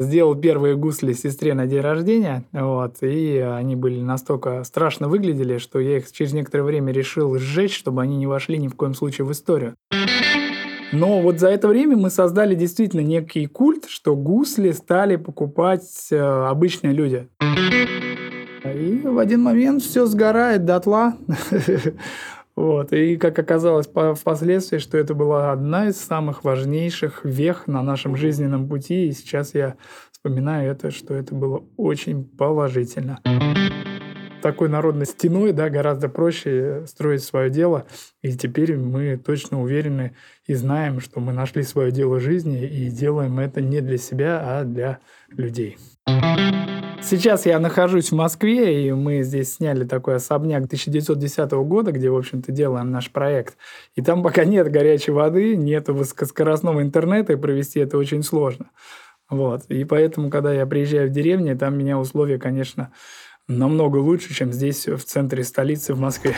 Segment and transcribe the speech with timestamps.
[0.00, 5.78] сделал первые гусли сестре на день рождения, вот, и они были настолько страшно выглядели, что
[5.78, 9.26] я их через некоторое время решил сжечь, чтобы они не вошли ни в коем случае
[9.26, 9.74] в историю.
[10.92, 16.18] Но вот за это время мы создали действительно некий культ, что гусли стали покупать э,
[16.18, 17.28] обычные люди.
[18.64, 21.14] И в один момент все сгорает дотла.
[22.60, 22.92] Вот.
[22.92, 28.68] И как оказалось впоследствии, что это была одна из самых важнейших вех на нашем жизненном
[28.68, 29.08] пути.
[29.08, 29.76] И сейчас я
[30.12, 33.18] вспоминаю это, что это было очень положительно.
[34.42, 37.86] Такой народной стеной да, гораздо проще строить свое дело.
[38.20, 40.14] И теперь мы точно уверены
[40.46, 44.64] и знаем, что мы нашли свое дело жизни и делаем это не для себя, а
[44.64, 44.98] для
[45.30, 45.78] людей.
[47.02, 52.16] Сейчас я нахожусь в Москве, и мы здесь сняли такой особняк 1910 года, где, в
[52.16, 53.56] общем-то, делаем наш проект.
[53.96, 58.70] И там пока нет горячей воды, нет высокоскоростного интернета, и провести это очень сложно.
[59.28, 59.64] Вот.
[59.68, 62.92] И поэтому, когда я приезжаю в деревню, там меня условия, конечно,
[63.48, 66.34] намного лучше, чем здесь, в центре столицы, в Москве.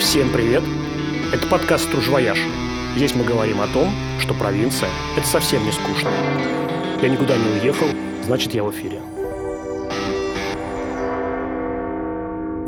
[0.00, 0.62] Всем привет!
[1.32, 2.67] Это подкаст «Стружвояж».
[2.96, 6.10] Здесь мы говорим о том, что провинция– это совсем не скучно.
[7.00, 7.86] Я никуда не уехал,
[8.24, 9.00] значит, я в эфире.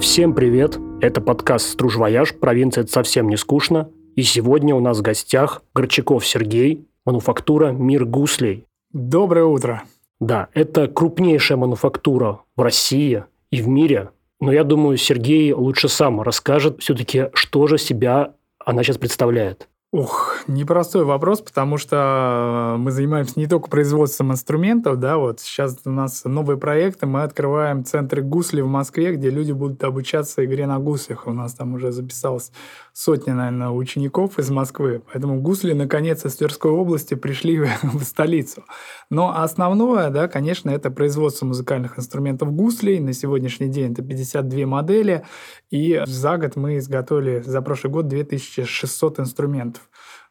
[0.00, 0.78] Всем привет!
[1.00, 2.34] Это подкаст «Стружвояж.
[2.34, 3.90] Провинция– это совсем не скучно».
[4.14, 8.66] И сегодня у нас в гостях Горчаков Сергей, мануфактура «Мир гуслей».
[8.92, 9.82] Доброе утро!
[10.20, 14.10] Да, это крупнейшая мануфактура в России и в мире.
[14.38, 19.69] Но я думаю, Сергей лучше сам расскажет все-таки, что же себя она сейчас представляет.
[19.92, 25.90] Ух, непростой вопрос, потому что мы занимаемся не только производством инструментов, да, вот сейчас у
[25.90, 30.78] нас новые проекты, мы открываем центры гусли в Москве, где люди будут обучаться игре на
[30.78, 31.26] гуслях.
[31.26, 32.52] У нас там уже записалось
[32.92, 38.62] сотни, наверное, учеников из Москвы, поэтому гусли наконец из Тверской области пришли в столицу.
[39.10, 43.00] Но основное, да, конечно, это производство музыкальных инструментов гуслей.
[43.00, 45.24] На сегодняшний день это 52 модели,
[45.70, 49.79] и за год мы изготовили за прошлый год 2600 инструментов.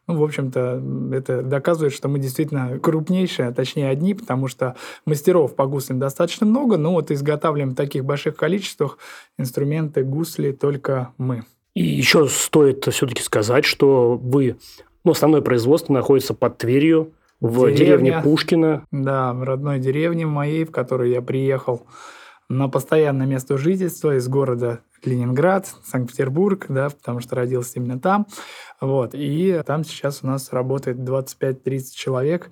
[0.08, 0.82] Ну, в общем-то,
[1.14, 6.48] это доказывает, что мы действительно крупнейшие, а точнее одни, потому что мастеров по гуслям достаточно
[6.48, 8.98] много, но вот изготавливаем в таких больших количествах
[9.38, 11.44] инструменты гусли только мы.
[11.76, 14.58] И еще стоит все-таки сказать, что вы,
[15.04, 18.86] ну, основное производство находится под Тверью, в деревне Пушкина.
[18.92, 21.86] Да, в родной деревне моей, в которой я приехал
[22.50, 28.28] на постоянное место жительства из города Ленинград, Санкт-Петербург, да, потому что родился именно там.
[28.82, 29.12] Вот.
[29.14, 32.52] И там сейчас у нас работает 25-30 человек,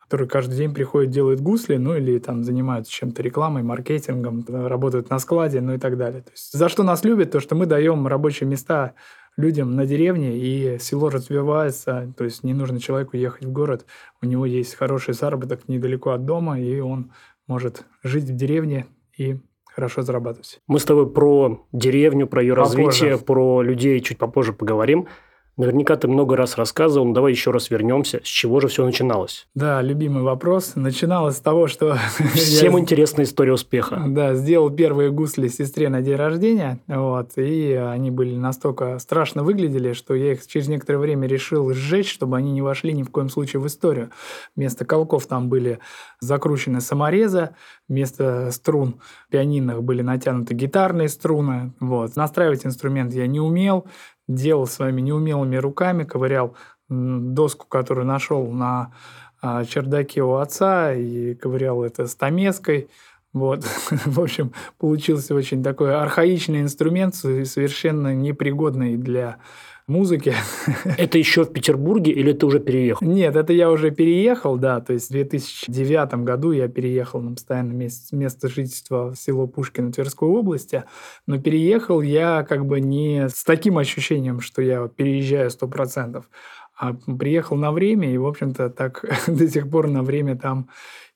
[0.00, 5.18] которые каждый день приходят, делают гусли, ну или там занимаются чем-то рекламой, маркетингом, работают на
[5.18, 6.22] складе, ну и так далее.
[6.22, 8.94] То есть, за что нас любят, то, что мы даем рабочие места
[9.36, 13.86] людям на деревне, и село развивается, то есть не нужно человеку ехать в город,
[14.22, 17.10] у него есть хороший заработок недалеко от дома, и он
[17.46, 18.86] может жить в деревне
[19.16, 19.40] и
[19.74, 20.60] хорошо зарабатывать.
[20.66, 22.76] Мы с тобой про деревню, про ее попозже.
[22.78, 25.08] развитие, про людей чуть попозже поговорим.
[25.56, 28.20] Наверняка ты много раз рассказывал, но давай еще раз вернемся.
[28.24, 29.46] С чего же все начиналось?
[29.54, 30.72] Да, любимый вопрос.
[30.74, 31.96] Начиналось с того, что...
[32.34, 34.02] Всем интересна история успеха.
[34.06, 39.92] Да, сделал первые гусли сестре на день рождения, вот, и они были настолько страшно выглядели,
[39.92, 43.28] что я их через некоторое время решил сжечь, чтобы они не вошли ни в коем
[43.28, 44.10] случае в историю.
[44.56, 45.78] Вместо колков там были
[46.20, 47.50] закручены саморезы,
[47.88, 48.96] вместо струн
[49.30, 51.72] пианинных были натянуты гитарные струны.
[51.78, 52.16] Вот.
[52.16, 53.86] Настраивать инструмент я не умел,
[54.28, 56.56] делал своими неумелыми руками, ковырял
[56.88, 58.92] доску, которую нашел на
[59.40, 62.88] а, чердаке у отца, и ковырял это стамеской.
[63.32, 63.64] Вот.
[63.90, 69.38] В общем, получился очень такой архаичный инструмент, совершенно непригодный для
[69.86, 70.34] музыки.
[70.98, 73.06] Это еще в Петербурге или ты уже переехал?
[73.06, 74.80] Нет, это я уже переехал, да.
[74.80, 79.92] То есть в 2009 году я переехал на постоянное место, место жительства в село Пушкино
[79.92, 80.84] Тверской области.
[81.26, 86.28] Но переехал я как бы не с таким ощущением, что я переезжаю сто процентов,
[86.76, 90.68] а приехал на время и, в общем-то, так до сих пор на время там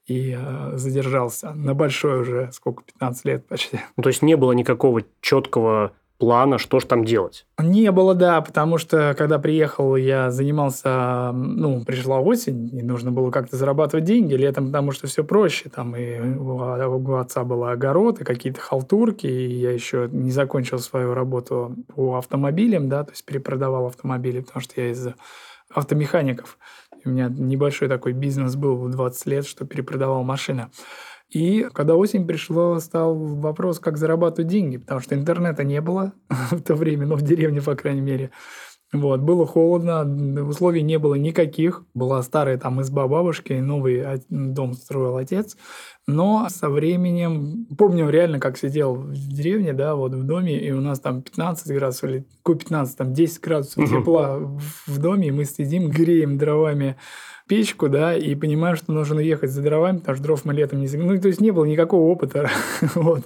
[0.07, 3.81] и э, задержался на большой уже, сколько, 15 лет почти.
[3.97, 7.47] Ну, то есть не было никакого четкого плана, что же там делать?
[7.59, 13.31] Не было, да, потому что когда приехал, я занимался, ну, пришла осень, и нужно было
[13.31, 15.69] как-то зарабатывать деньги летом, потому что все проще.
[15.69, 21.15] Там и у отца был огород, и какие-то халтурки, и я еще не закончил свою
[21.15, 25.09] работу по автомобилям, да, то есть перепродавал автомобили, потому что я из
[25.73, 26.59] автомехаников.
[27.05, 30.69] У меня небольшой такой бизнес был в 20 лет, что перепродавал машины.
[31.31, 36.63] И когда осень пришла, стал вопрос, как зарабатывать деньги, потому что интернета не было в
[36.63, 38.31] то время, но в деревне, по крайней мере.
[38.91, 40.01] Вот, было холодно,
[40.49, 41.85] условий не было никаких.
[41.93, 45.59] Была старая там изба бабушки, новый дом строил отец.
[46.07, 50.81] Но со временем, помню реально, как сидел в деревне, да, вот в доме, и у
[50.81, 54.39] нас там 15 градусов, или какой 15, там 10 градусов тепла
[54.87, 56.97] в доме, и мы сидим, греем дровами
[57.49, 60.89] печку, да, и понимаю, что нужно ехать за дровами, потому что дров мы летом не...
[60.89, 62.51] Ну, то есть, не было никакого опыта.
[62.95, 63.23] вот.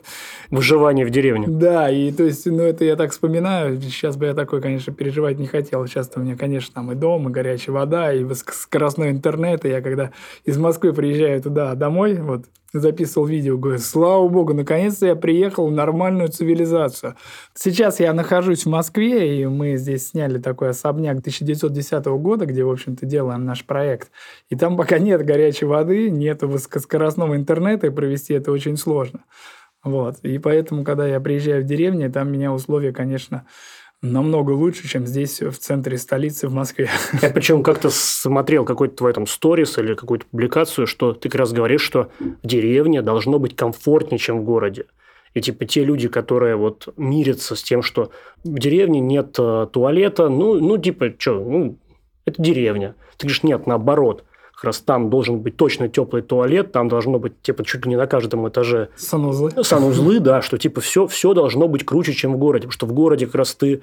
[0.51, 1.47] Выживание в деревне.
[1.49, 3.81] Да, и то есть, ну, это я так вспоминаю.
[3.81, 5.87] Сейчас бы я такой, конечно, переживать не хотел.
[5.87, 9.65] Сейчас у меня, конечно, там и дом, и горячая вода, и скоростной интернет.
[9.65, 10.13] И я когда
[10.45, 15.73] из Москвы приезжаю туда домой, вот, записывал видео, говорю, слава богу, наконец-то я приехал в
[15.73, 17.17] нормальную цивилизацию.
[17.55, 22.71] Сейчас я нахожусь в Москве, и мы здесь сняли такой особняк 1910 года, где, в
[22.71, 24.11] общем-то, делаем наш проект.
[24.49, 29.25] И там пока нет горячей воды, нет высокоскоростного интернета, и провести это очень сложно.
[29.85, 30.19] Вот.
[30.23, 33.47] И поэтому, когда я приезжаю в деревню, там меня условия, конечно,
[34.03, 36.91] намного лучше, чем здесь, в центре столицы, в Москве.
[37.23, 41.53] Я причем как-то смотрел какой-то твой там сторис или какую-то публикацию, что ты как раз
[41.53, 44.87] говоришь, что в деревне должно быть комфортнее, чем в городе.
[45.35, 48.11] И типа те люди, которые вот мирятся с тем, что
[48.45, 51.79] в деревне нет э, туалета, ну, ну типа, что, ну,
[52.25, 52.95] это деревня.
[53.17, 54.25] Ты говоришь, нет, наоборот.
[54.55, 57.97] Как раз там должен быть точно теплый туалет, там должно быть типа чуть ли не
[57.97, 58.91] на каждом этаже.
[58.97, 59.51] Санузлы.
[59.65, 62.93] Санузлы, да, что типа все, все должно быть круче, чем в городе, потому что в
[62.93, 63.83] городе как раз ты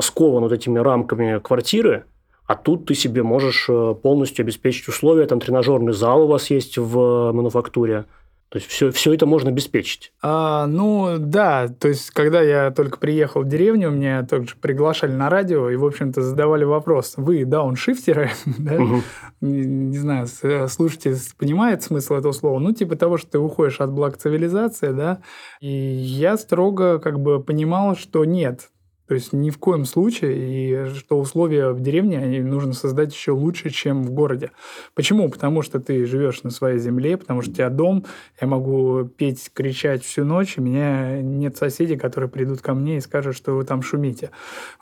[0.00, 2.04] скован вот этими рамками квартиры,
[2.46, 6.78] а тут ты себе можешь э, полностью обеспечить условия, там тренажерный зал у вас есть
[6.78, 8.06] в мануфактуре,
[8.48, 10.12] то есть все, все это можно обеспечить.
[10.22, 15.28] А, ну да, то есть когда я только приехал в деревню, меня также приглашали на
[15.28, 18.30] радио и, в общем-то, задавали вопрос: вы дауншифтеры?
[18.58, 18.76] да?
[18.76, 19.02] угу.
[19.40, 20.28] не, не знаю,
[20.68, 22.60] слушайте, понимает смысл этого слова?
[22.60, 25.20] Ну, типа того, что ты уходишь от благ цивилизации, да?
[25.60, 28.70] И я строго как бы понимал, что нет,
[29.08, 33.70] то есть ни в коем случае, и что условия в деревне нужно создать еще лучше,
[33.70, 34.50] чем в городе.
[34.94, 35.28] Почему?
[35.28, 38.04] Потому что ты живешь на своей земле, потому что у тебя дом,
[38.40, 42.96] я могу петь, кричать всю ночь, и у меня нет соседей, которые придут ко мне
[42.96, 44.30] и скажут, что вы там шумите.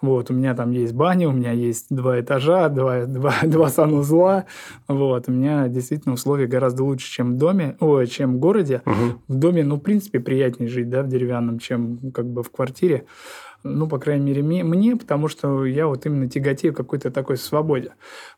[0.00, 4.46] Вот, у меня там есть баня, у меня есть два этажа, два, два, два санузла.
[4.88, 8.80] Вот, у меня действительно условия гораздо лучше, чем в доме, ой, чем в городе.
[8.86, 8.94] Угу.
[9.28, 13.04] В доме, ну, в принципе, приятнее жить, да, в деревянном, чем как бы в квартире.
[13.66, 17.94] Ну, по крайней мере, мне, потому что я вот именно тяготею какой-то такой свободе.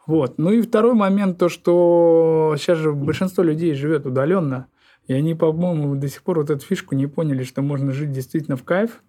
[0.06, 0.38] Вот.
[0.38, 4.68] Ну и второй момент, то, что сейчас же большинство людей живет удаленно,
[5.08, 8.56] и они, по-моему, до сих пор вот эту фишку не поняли, что можно жить действительно
[8.56, 9.02] в кайф,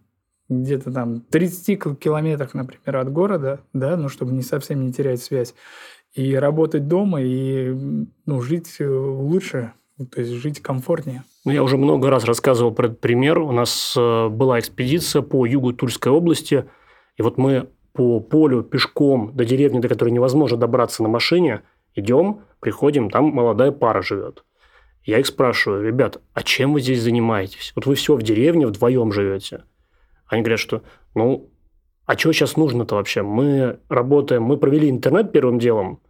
[0.49, 5.53] где-то там 30 километрах, например, от города, да, ну, чтобы не совсем не терять связь,
[6.13, 7.75] и работать дома, и
[8.25, 11.23] ну, жить лучше, то есть жить комфортнее.
[11.47, 13.39] Ну, я уже много раз рассказывал про этот пример.
[13.39, 16.65] У нас э, была экспедиция по югу Тульской области,
[17.15, 21.61] и вот мы по полю пешком до деревни, до которой невозможно добраться на машине,
[21.95, 24.43] идем, приходим, там молодая пара живет.
[25.05, 27.71] Я их спрашиваю, ребят, а чем вы здесь занимаетесь?
[27.77, 29.63] Вот вы все в деревне вдвоем живете.
[30.25, 30.81] Они говорят, что,
[31.15, 31.49] ну,
[32.05, 33.21] а что сейчас нужно-то вообще?
[33.21, 36.01] Мы работаем, мы провели интернет первым делом,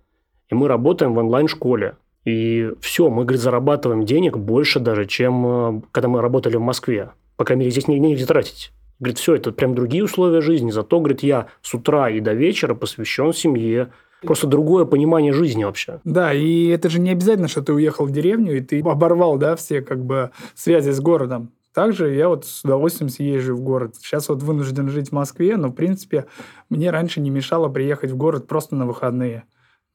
[0.49, 1.95] и мы работаем в онлайн-школе.
[2.27, 7.11] И все, мы, говорит, зарабатываем денег больше даже, чем э, когда мы работали в Москве.
[7.37, 8.73] По крайней мере, здесь негде тратить.
[8.99, 10.69] Говорит, все, это прям другие условия жизни.
[10.69, 13.93] Зато, говорит, я с утра и до вечера посвящен семье.
[14.23, 16.01] Просто другое понимание жизни вообще.
[16.03, 19.55] Да, и это же не обязательно, что ты уехал в деревню, и ты оборвал, да,
[19.55, 21.53] все как бы связи с городом.
[21.73, 23.95] Также я вот с удовольствием съезжу в город.
[24.01, 26.25] Сейчас вот вынужден жить в Москве, но, в принципе,
[26.69, 29.45] мне раньше не мешало приехать в город просто на выходные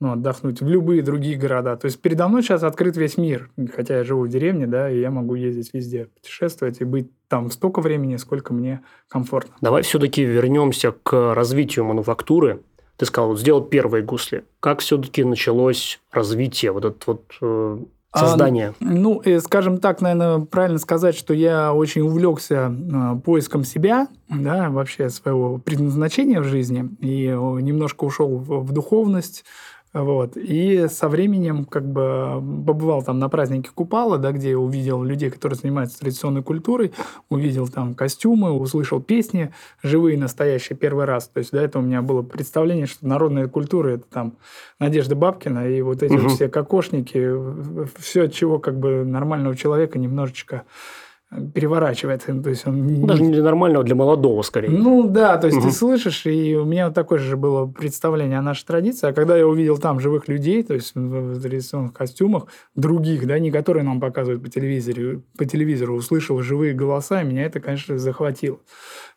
[0.02, 1.76] ну, отдохнуть в любые другие города.
[1.76, 4.98] То есть передо мной сейчас открыт весь мир, хотя я живу в деревне, да, и
[4.98, 9.54] я могу ездить везде, путешествовать и быть там столько времени, сколько мне комфортно.
[9.60, 12.62] Давай все-таки вернемся к развитию мануфактуры.
[12.96, 14.44] Ты сказал, вот сделал первые гусли.
[14.58, 17.78] Как все-таки началось развитие, вот это вот э,
[18.10, 18.74] а, создание?
[18.80, 24.08] А, ну, э, скажем так, наверное, правильно сказать, что я очень увлекся э, поиском себя,
[24.28, 29.44] да, вообще своего предназначения в жизни, и немножко ушел в духовность,
[29.92, 30.36] вот.
[30.36, 35.58] И со временем как бы побывал там на празднике Купала, да, где увидел людей, которые
[35.58, 36.92] занимаются традиционной культурой,
[37.28, 41.28] увидел там костюмы, услышал песни живые, настоящие, первый раз.
[41.28, 44.34] То есть до этого у меня было представление, что народная культура– это там
[44.78, 46.28] Надежда Бабкина и вот эти угу.
[46.28, 47.30] все кокошники,
[47.98, 50.62] все, от чего как бы нормального человека немножечко
[51.54, 52.34] переворачивается.
[52.42, 53.00] То есть он...
[53.00, 54.70] Ну, даже не для нормального, для молодого скорее.
[54.70, 55.68] Ну да, то есть угу.
[55.68, 59.08] ты слышишь, и у меня вот такое же было представление о нашей традиции.
[59.08, 63.50] А когда я увидел там живых людей, то есть в традиционных костюмах, других, да, не
[63.50, 68.58] которые нам показывают по телевизору, по телевизору услышал живые голоса, и меня это, конечно, захватило.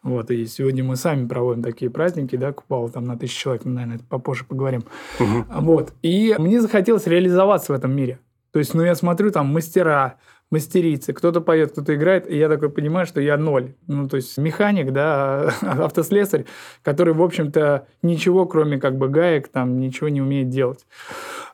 [0.04, 3.72] Вот, и сегодня мы сами проводим такие праздники, да, Купала там на тысячу человек, мы,
[3.72, 4.84] наверное, это попозже поговорим.
[5.20, 5.62] Угу.
[5.62, 8.20] Вот, и мне захотелось реализоваться в этом мире.
[8.52, 10.16] То есть, ну, я смотрю, там, мастера,
[10.52, 13.74] мастерицы, кто-то поет, кто-то играет, и я такой понимаю, что я ноль.
[13.88, 16.46] Ну, то есть механик, да, автослесарь,
[16.84, 20.86] который, в общем-то, ничего, кроме как бы гаек, там, ничего не умеет делать,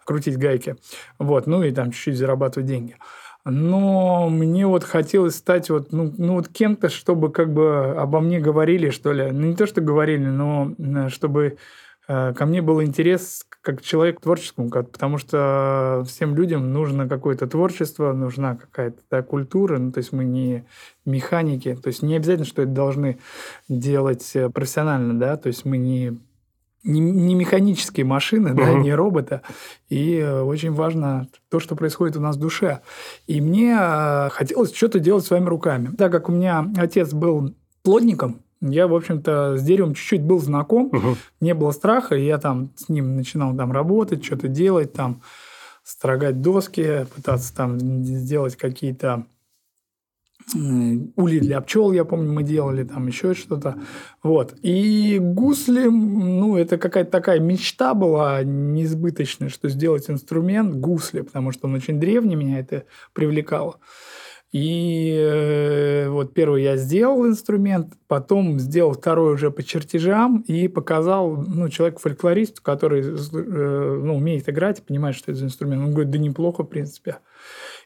[0.06, 0.76] крутить гайки.
[1.20, 2.96] Вот, ну и там чуть-чуть зарабатывать деньги.
[3.44, 8.40] Но мне вот хотелось стать вот, ну, ну вот кем-то, чтобы как бы обо мне
[8.40, 9.32] говорили, что ли.
[9.32, 11.58] Ну, не то, что говорили, но э, чтобы
[12.08, 18.12] э, ко мне был интерес как человек творческому, потому что всем людям нужно какое-то творчество,
[18.12, 20.66] нужна какая-то да, культура, ну, то есть мы не
[21.06, 23.20] механики, то есть не обязательно, что это должны
[23.70, 26.20] делать э, профессионально, да, то есть мы не
[26.84, 28.56] не, не механические машины, uh-huh.
[28.56, 29.44] да, не робота.
[29.90, 32.82] И э, очень важно то, что происходит у нас в душе.
[33.28, 35.92] И мне э, хотелось что-то делать своими руками.
[35.96, 37.54] Так как у меня отец был
[37.84, 41.18] плотником, я, в общем-то, с деревом чуть-чуть был знаком, угу.
[41.40, 45.22] не было страха, и я там с ним начинал там работать, что-то делать, там
[45.84, 49.26] строгать доски, пытаться там сделать какие-то
[51.16, 53.78] ули для пчел, я помню, мы делали там еще что-то.
[54.24, 54.56] Вот.
[54.62, 61.68] И гусли, ну, это какая-то такая мечта была несбыточная, что сделать инструмент гусли, потому что
[61.68, 63.78] он очень древний, меня это привлекало.
[64.52, 71.38] И э, вот первый я сделал инструмент, потом сделал второй уже по чертежам и показал
[71.38, 75.84] ну, человеку-фольклористу, который э, ну, умеет играть, понимает, что это за инструмент.
[75.84, 77.20] Он говорит, да неплохо, в принципе.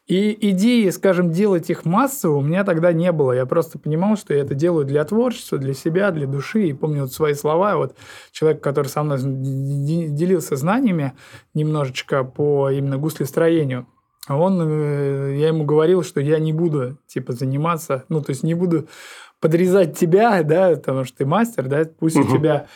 [0.07, 3.31] И идеи, скажем, делать их массово у меня тогда не было.
[3.31, 6.67] Я просто понимал, что я это делаю для творчества, для себя, для души.
[6.67, 7.77] И помню вот свои слова.
[7.77, 7.95] Вот
[8.31, 11.13] человек, который со мной делился знаниями
[11.53, 13.87] немножечко по именно гуслестроению,
[14.27, 18.53] он, э, я ему говорил, что я не буду, типа, заниматься, ну, то есть не
[18.53, 18.87] буду
[19.39, 22.27] подрезать тебя, да, потому что ты мастер, да, пусть угу.
[22.27, 22.67] у тебя а,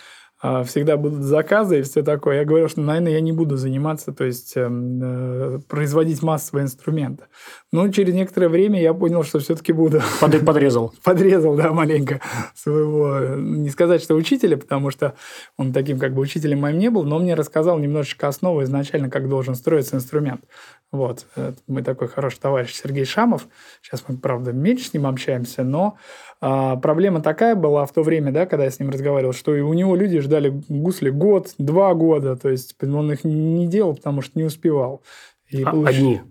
[0.41, 2.37] всегда будут заказы и все такое.
[2.37, 7.25] Я говорил, что, наверное, я не буду заниматься, то есть эм, э, производить массовые инструменты.
[7.73, 10.01] Но через некоторое время я понял, что все-таки буду.
[10.21, 10.93] Под, подрезал.
[11.03, 12.21] Подрезал, да, маленько
[12.55, 15.15] своего, не сказать, что учителя, потому что
[15.57, 19.27] он таким как бы учителем моим не был, но мне рассказал немножечко основы изначально, как
[19.27, 20.45] должен строиться инструмент.
[20.91, 21.27] Вот.
[21.67, 23.47] Мы такой хороший товарищ Сергей Шамов.
[23.81, 25.97] Сейчас мы, правда, меньше с ним общаемся, но
[26.41, 29.61] а, проблема такая была в то время, да, когда я с ним разговаривал, что и
[29.61, 32.35] у него люди ждали гусли год, два года.
[32.37, 35.03] То есть он их не делал, потому что не успевал.
[35.49, 35.89] И а, получ...
[35.89, 36.21] Одни?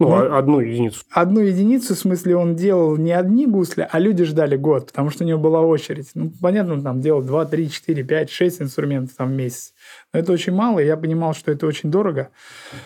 [0.00, 1.04] Ну, ну, одну единицу.
[1.10, 5.24] Одну единицу, в смысле, он делал не одни гусли, а люди ждали год, потому что
[5.24, 6.10] у него была очередь.
[6.14, 9.73] Ну, понятно, он там делал 2, 3, 4, 5, 6 инструментов там в месяц.
[10.14, 12.30] Это очень мало, и я понимал, что это очень дорого.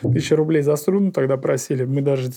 [0.01, 1.85] Тысяча рублей за струну тогда просили.
[1.85, 2.31] Мы даже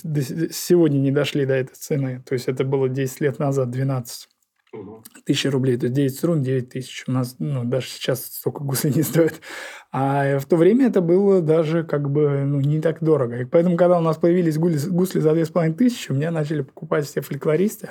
[0.52, 2.22] сегодня не дошли до этой цены.
[2.28, 4.28] То есть, это было 10 лет назад, 12.
[5.24, 7.04] Тысяча рублей, то есть 9 струн, 9 тысяч.
[7.06, 9.40] У нас ну, даже сейчас столько гусли не стоит.
[9.92, 13.40] А в то время это было даже как бы ну, не так дорого.
[13.40, 17.22] И поэтому, когда у нас появились гусли, гусли за 2500, у меня начали покупать все
[17.22, 17.90] фольклористы.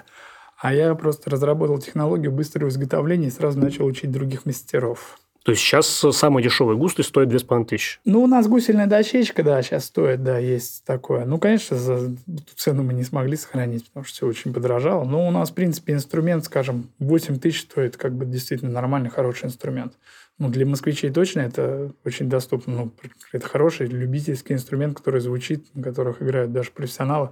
[0.60, 5.20] А я просто разработал технологию быстрого изготовления и сразу начал учить других мастеров.
[5.43, 8.01] То есть сейчас самый дешевый гусли стоит 2500?
[8.05, 11.25] Ну, у нас гусельная дощечка, да, сейчас стоит, да, есть такое.
[11.25, 12.15] Ну, конечно, за
[12.55, 15.03] цену мы не смогли сохранить, потому что все очень подорожало.
[15.03, 19.45] Но у нас, в принципе, инструмент, скажем, 8 тысяч стоит как бы действительно нормальный, хороший
[19.45, 19.93] инструмент.
[20.38, 22.74] Ну, для москвичей точно это очень доступно.
[22.74, 22.91] Ну,
[23.31, 27.29] это хороший любительский инструмент, который звучит, на которых играют даже профессионалы.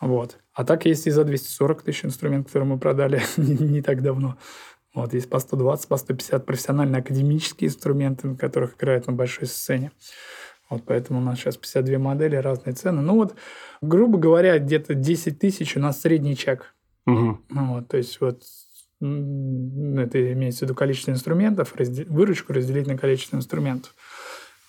[0.00, 0.38] Вот.
[0.54, 4.36] А так есть и за 240 тысяч инструмент, который мы продали не так давно.
[4.98, 9.92] Вот, есть по 120, по 150 профессиональные академические инструменты, на которых играют на большой сцене.
[10.68, 13.00] Вот поэтому у нас сейчас 52 модели, разные цены.
[13.00, 13.36] Ну вот,
[13.80, 16.74] грубо говоря, где-то 10 тысяч у нас средний чек.
[17.06, 17.38] Угу.
[17.48, 18.42] Вот, то есть вот
[19.00, 21.74] это имеется в виду количество инструментов,
[22.08, 23.94] выручку разделить на количество инструментов.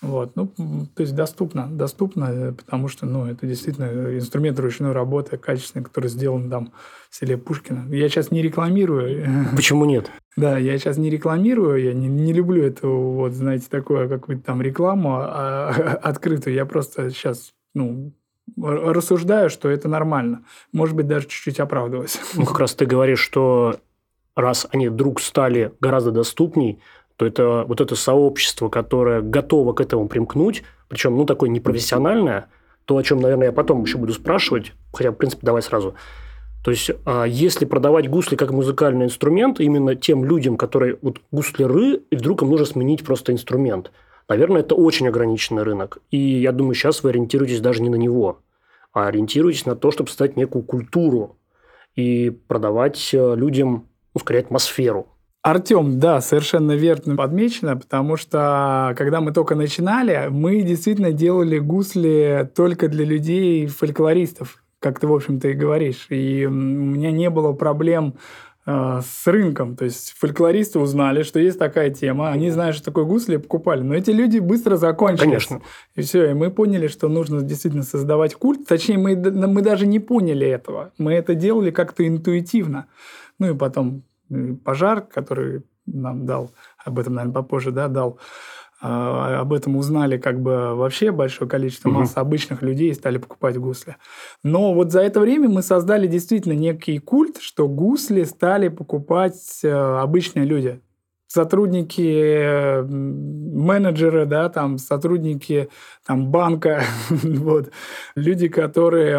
[0.01, 0.35] Вот.
[0.35, 5.83] Ну, то есть доступно, доступно, э, потому что, ну, это действительно инструмент ручной работы, качественный,
[5.83, 6.71] который сделан там
[7.09, 7.93] в селе Пушкина.
[7.93, 9.47] Я сейчас не рекламирую.
[9.55, 10.09] Почему нет?
[10.37, 14.61] Да, я сейчас не рекламирую, я не, не люблю эту, вот, знаете, такое, какую-то там
[14.61, 15.69] рекламу а,
[16.01, 16.53] открытую.
[16.53, 18.13] Я просто сейчас, ну,
[18.57, 20.45] рассуждаю, что это нормально.
[20.71, 22.19] Может быть, даже чуть-чуть оправдываюсь.
[22.35, 23.79] Ну, как раз ты говоришь, что
[24.35, 26.79] раз они вдруг стали гораздо доступней,
[27.19, 32.47] то это вот это сообщество, которое готово к этому примкнуть, причем, ну, такое непрофессиональное,
[32.85, 35.95] то, о чем, наверное, я потом еще буду спрашивать, хотя, в принципе, давай сразу.
[36.63, 42.03] То есть, а если продавать гусли как музыкальный инструмент именно тем людям, которые вот гусляры,
[42.09, 43.91] и вдруг им нужно сменить просто инструмент,
[44.29, 45.97] наверное, это очень ограниченный рынок.
[46.11, 48.39] И я думаю, сейчас вы ориентируетесь даже не на него,
[48.93, 51.35] а ориентируетесь на то, чтобы создать некую культуру
[51.97, 55.09] и продавать э, людям, ну, скорее, атмосферу.
[55.41, 62.49] Артем, да, совершенно верно подмечено, потому что когда мы только начинали, мы действительно делали гусли
[62.55, 66.07] только для людей фольклористов, как ты, в общем-то, и говоришь.
[66.09, 68.15] И у меня не было проблем
[68.65, 69.77] э, с рынком.
[69.77, 73.81] То есть фольклористы узнали, что есть такая тема, они знают, что такое гусли, покупали.
[73.81, 75.23] Но эти люди быстро закончились.
[75.23, 75.61] Конечно.
[75.95, 78.67] И все, и мы поняли, что нужно действительно создавать культ.
[78.67, 80.91] Точнее, мы, мы даже не поняли этого.
[80.97, 82.87] Мы это делали как-то интуитивно.
[83.39, 84.03] Ну и потом
[84.63, 86.51] пожар, который нам дал,
[86.83, 88.19] об этом, наверное, попозже, да, дал,
[88.81, 92.21] а, об этом узнали как бы вообще большое количество масс угу.
[92.21, 93.97] обычных людей стали покупать гусли.
[94.43, 99.69] Но вот за это время мы создали действительно некий культ, что гусли стали покупать э,
[99.69, 100.81] обычные люди
[101.29, 105.69] сотрудники, менеджеры, да, там, сотрудники
[106.05, 107.71] там, банка, вот,
[108.15, 109.13] люди, которые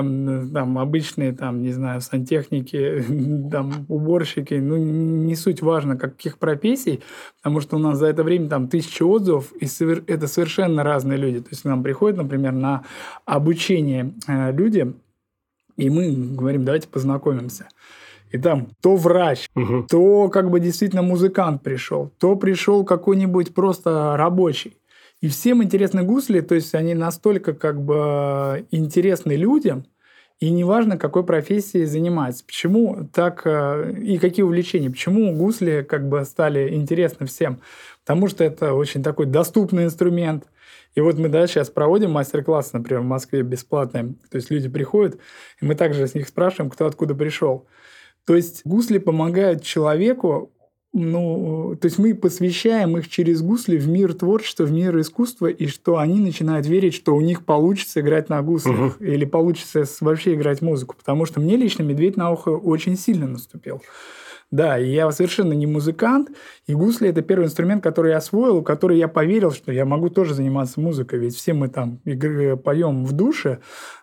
[0.52, 3.04] там обычные, там, не знаю, сантехники,
[3.52, 7.00] там, уборщики, ну, не суть важно, каких профессий,
[7.36, 9.66] потому что у нас за это время там тысячи отзывов, и
[10.08, 11.40] это совершенно разные люди.
[11.40, 12.82] То есть нам приходят, например, на
[13.24, 14.92] обучение э, люди,
[15.76, 17.68] и мы говорим, давайте познакомимся.
[18.30, 19.86] И там то врач, угу.
[19.88, 24.76] то как бы действительно музыкант пришел, то пришел какой-нибудь просто рабочий.
[25.20, 29.84] И всем интересны гусли, то есть они настолько как бы интересны людям,
[30.40, 32.44] и неважно, какой профессией занимается.
[32.46, 34.88] Почему так э, и какие увлечения?
[34.88, 37.60] Почему гусли как бы стали интересны всем?
[38.06, 40.44] Потому что это очень такой доступный инструмент.
[40.94, 44.14] И вот мы да, сейчас проводим мастер-классы, например, в Москве бесплатные.
[44.30, 45.18] То есть люди приходят,
[45.60, 47.66] и мы также с них спрашиваем, кто откуда пришел.
[48.26, 50.52] То есть гусли помогают человеку
[50.92, 55.68] ну, то есть мы посвящаем их через гусли в мир творчества, в мир искусства, и
[55.68, 59.04] что они начинают верить, что у них получится играть на гуслях угу.
[59.04, 60.96] или получится вообще играть музыку.
[60.98, 63.82] Потому что мне лично медведь на ухо очень сильно наступил.
[64.50, 66.30] Да, и я совершенно не музыкант,
[66.66, 70.34] и гусли– это первый инструмент, который я освоил, который я поверил, что я могу тоже
[70.34, 73.60] заниматься музыкой, ведь все мы там игры поем в душе,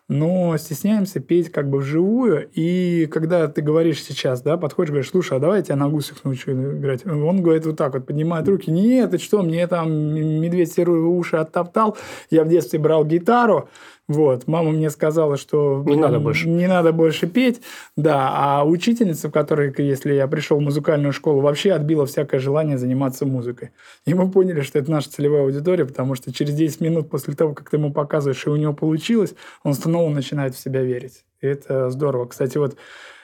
[0.08, 5.36] но стесняемся петь как бы вживую, и когда ты говоришь сейчас, да, подходишь, говоришь, слушай,
[5.36, 7.06] а давай я тебя на гуслях научу играть.
[7.06, 11.36] Он говорит вот так вот, поднимает руки, нет, это что, мне там медведь серые уши
[11.36, 11.96] оттоптал,
[12.30, 13.68] я в детстве брал гитару,
[14.08, 16.48] вот, мама мне сказала, что не надо больше.
[16.48, 17.60] Не надо больше петь,
[17.94, 18.30] да.
[18.32, 23.26] А учительница, в которой, если я пришел в музыкальную школу, вообще отбила всякое желание заниматься
[23.26, 23.70] музыкой.
[24.06, 27.52] И мы поняли, что это наша целевая аудитория, потому что через 10 минут после того,
[27.52, 31.24] как ты ему показываешь, и у него получилось, он снова начинает в себя верить.
[31.40, 32.26] И это здорово.
[32.26, 32.76] Кстати, вот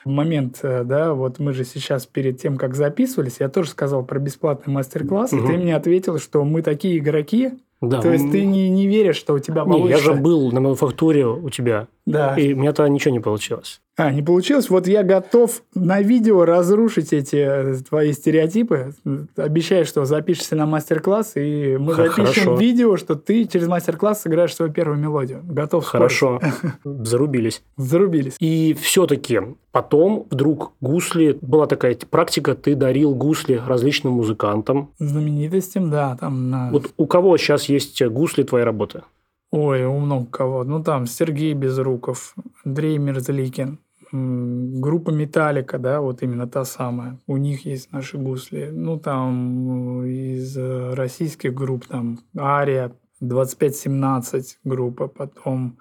[0.03, 4.19] момент, э, да, вот мы же сейчас перед тем, как записывались, я тоже сказал про
[4.19, 5.43] бесплатный мастер-класс, угу.
[5.43, 7.53] и ты мне ответил, что мы такие игроки,
[7.89, 8.01] да.
[8.01, 9.85] То есть ты не, не веришь, что у тебя получится?
[9.85, 11.87] Не, я же был на мануфактуре у тебя.
[12.05, 12.35] Да.
[12.35, 13.81] И у меня-то ничего не получилось.
[13.97, 14.69] А, не получилось?
[14.69, 18.93] Вот я готов на видео разрушить эти э, твои стереотипы.
[19.37, 22.55] Обещаю, что запишешься на мастер-класс, и мы Х- запишем хорошо.
[22.57, 25.41] видео, что ты через мастер-класс сыграешь свою первую мелодию.
[25.45, 26.41] Готов Хорошо.
[26.83, 27.63] Зарубились.
[27.77, 28.35] Зарубились.
[28.39, 29.39] И все-таки
[29.71, 31.37] потом вдруг гусли...
[31.41, 34.91] Была такая практика, ты дарил гусли различным музыкантам.
[34.99, 36.17] Знаменитостям, да.
[36.19, 36.69] Там на...
[36.71, 37.74] Вот у кого сейчас есть
[38.09, 39.03] гусли твоей работы?
[39.51, 40.63] Ой, у много кого.
[40.63, 42.35] Ну, там Сергей Безруков,
[42.65, 43.79] Андрей Мерзликин,
[44.11, 47.19] группа Металлика, да, вот именно та самая.
[47.27, 48.69] У них есть наши гусли.
[48.71, 55.77] Ну, там из российских групп, там Ария, 2517 группа, потом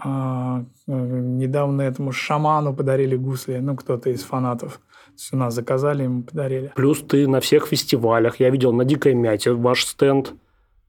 [0.00, 4.80] а, недавно этому шаману подарили гусли, ну, кто-то из фанатов.
[5.32, 6.72] у нас заказали, ему подарили.
[6.76, 8.40] Плюс ты на всех фестивалях.
[8.40, 10.34] Я видел на Дикой Мяте ваш стенд,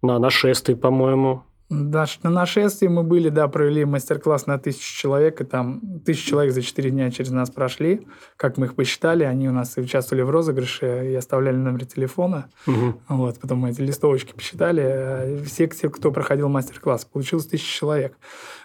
[0.02, 1.44] на нашествии, по-моему.
[1.70, 6.52] Да, на нашествии мы были, да, провели мастер-класс на тысячу человек, и там тысячу человек
[6.52, 8.08] за четыре дня через нас прошли.
[8.38, 12.50] Как мы их посчитали, они у нас участвовали в розыгрыше и оставляли номер телефона.
[12.66, 13.02] Угу.
[13.10, 15.44] Вот, потом мы эти листовочки посчитали.
[15.46, 18.18] Все, те, кто проходил мастер-класс, получилось тысяча человек.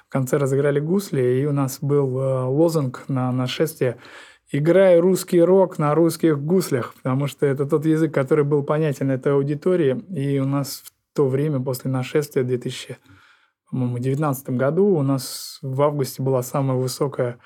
[0.09, 3.99] В конце разыграли гусли, и у нас был э, лозунг на нашествие
[4.51, 9.33] играя русский рок на русских гуслях, потому что это тот язык, который был понятен этой
[9.33, 10.01] аудитории.
[10.14, 16.22] И у нас в то время, после нашествия в 2019 году, у нас в августе
[16.22, 17.38] была самая высокая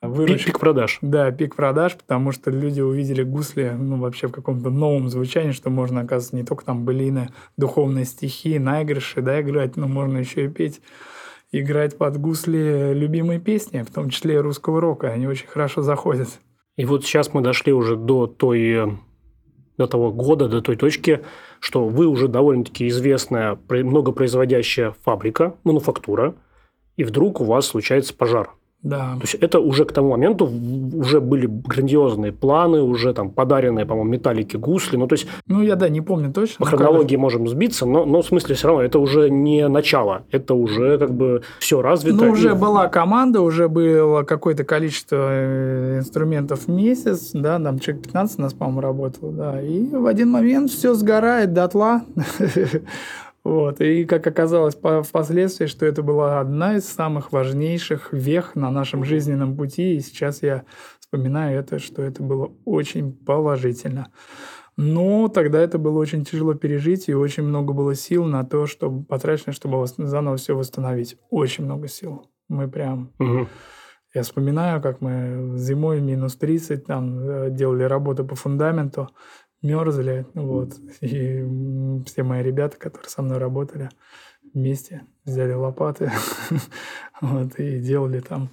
[0.00, 0.38] выручка.
[0.38, 0.98] Пик, пик продаж.
[1.02, 5.70] Да, пик продаж, потому что люди увидели гусли ну, вообще в каком-то новом звучании, что
[5.70, 10.48] можно, оказывается, не только там былины, духовные стихи, наигрыши, да, играть, но можно еще и
[10.48, 10.80] петь.
[11.52, 15.08] играть под гусли любимые песни, в том числе и русского рока.
[15.08, 16.28] Они очень хорошо заходят.
[16.76, 18.98] И вот сейчас мы дошли уже до той
[19.76, 21.24] до того года, до той точки,
[21.60, 26.34] что вы уже довольно-таки известная, многопроизводящая фабрика, мануфактура,
[26.96, 28.50] и вдруг у вас случается пожар.
[28.82, 29.16] Да.
[29.16, 30.50] То есть это уже к тому моменту
[30.94, 34.96] уже были грандиозные планы, уже там подаренные, по-моему, металлики гусли.
[34.96, 35.26] Ну, то есть...
[35.46, 36.64] Ну, я, да, не помню точно.
[36.64, 37.20] По хронологии как...
[37.20, 40.22] можем сбиться, но, но в смысле все равно это уже не начало.
[40.30, 42.24] Это уже как бы все развито.
[42.24, 42.54] Ну, уже и...
[42.54, 48.42] была команда, уже было какое-то количество э, инструментов в месяц, да, там человек 15 у
[48.42, 49.60] нас, по-моему, работал, да.
[49.60, 52.02] И в один момент все сгорает дотла.
[53.42, 53.80] Вот.
[53.80, 59.56] И как оказалось впоследствии, что это была одна из самых важнейших вех на нашем жизненном
[59.56, 59.96] пути.
[59.96, 60.64] И сейчас я
[60.98, 64.12] вспоминаю это, что это было очень положительно.
[64.76, 69.04] Но тогда это было очень тяжело пережить, и очень много было сил на то, чтобы
[69.04, 71.16] потрачено, чтобы заново все восстановить.
[71.30, 72.30] Очень много сил.
[72.48, 73.12] Мы прям...
[73.18, 73.48] Угу.
[74.14, 79.08] Я вспоминаю, как мы зимой минус 30 там э, делали работу по фундаменту
[79.62, 81.44] мерзли, вот, и
[82.06, 83.90] все мои ребята, которые со мной работали,
[84.54, 86.10] вместе взяли лопаты,
[87.20, 88.48] вот, и делали там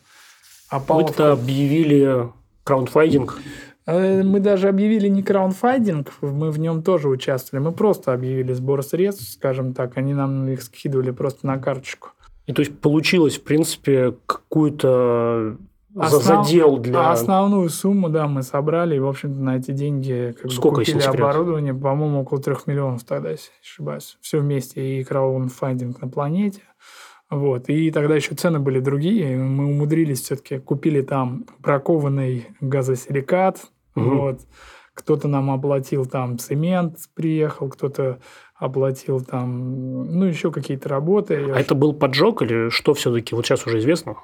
[0.69, 1.11] опаловку.
[1.11, 2.29] Вы-то объявили
[2.63, 3.39] краундфайдинг?
[3.85, 7.63] Э, мы даже объявили не краундфайдинг, мы в нем тоже участвовали.
[7.63, 9.97] Мы просто объявили сбор средств, скажем так.
[9.97, 12.09] Они нам их скидывали просто на карточку.
[12.45, 15.57] И то есть получилось, в принципе, какую-то
[15.99, 16.45] Основ...
[16.45, 17.11] задел для...
[17.11, 21.01] Основную сумму, да, мы собрали, и, в общем-то, на эти деньги как Сколько, бы, купили
[21.01, 24.17] оборудование, по-моему, около трех миллионов тогда, если не ошибаюсь.
[24.21, 26.61] Все вместе, и краундфандинг на планете.
[27.29, 27.67] Вот.
[27.67, 29.37] И тогда еще цены были другие.
[29.37, 33.65] Мы умудрились все-таки, купили там бракованный газосиликат.
[33.95, 34.09] Угу.
[34.09, 34.39] Вот.
[34.93, 38.19] Кто-то нам оплатил там цемент, приехал, кто-то
[38.55, 41.51] оплатил там, ну, еще какие-то работы.
[41.53, 43.35] А это был поджог или что все-таки?
[43.35, 44.15] Вот сейчас уже известно?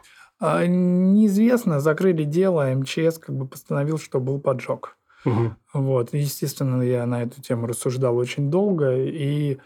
[0.45, 4.97] А, неизвестно, закрыли дело, МЧС как бы постановил, что был поджог.
[5.23, 5.55] Угу.
[5.73, 9.57] Вот, естественно, я на эту тему рассуждал очень долго, и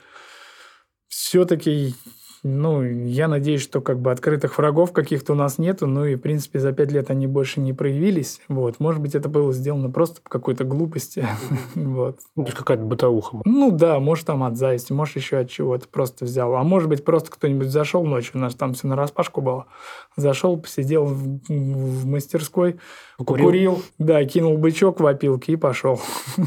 [1.07, 1.95] все-таки
[2.43, 6.19] ну, я надеюсь, что как бы открытых врагов каких-то у нас нету, ну и, в
[6.19, 8.41] принципе, за пять лет они больше не проявились.
[8.47, 8.79] Вот.
[8.79, 11.25] Может быть, это было сделано просто по какой-то глупости.
[11.75, 12.19] вот.
[12.35, 13.41] Ну, какая-то бытовуха.
[13.45, 16.55] Ну да, может, там от зависти, может, еще от чего-то просто взял.
[16.55, 19.65] А может быть, просто кто-нибудь зашел ночью, у нас там все на распашку было.
[20.15, 22.79] Зашел, посидел в, в мастерской,
[23.17, 23.45] Покурил.
[23.45, 25.99] курил, да, кинул бычок в опилки и пошел.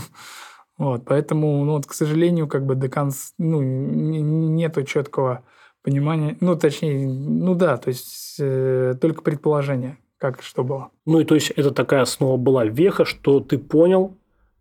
[0.78, 5.44] Вот, поэтому, ну, вот, к сожалению, как бы до конца, ну, нету четкого
[5.82, 10.90] понимание, ну, точнее, ну да, то есть э, только предположение, как что было.
[11.06, 14.16] Ну и то есть это такая основа была веха, что ты понял,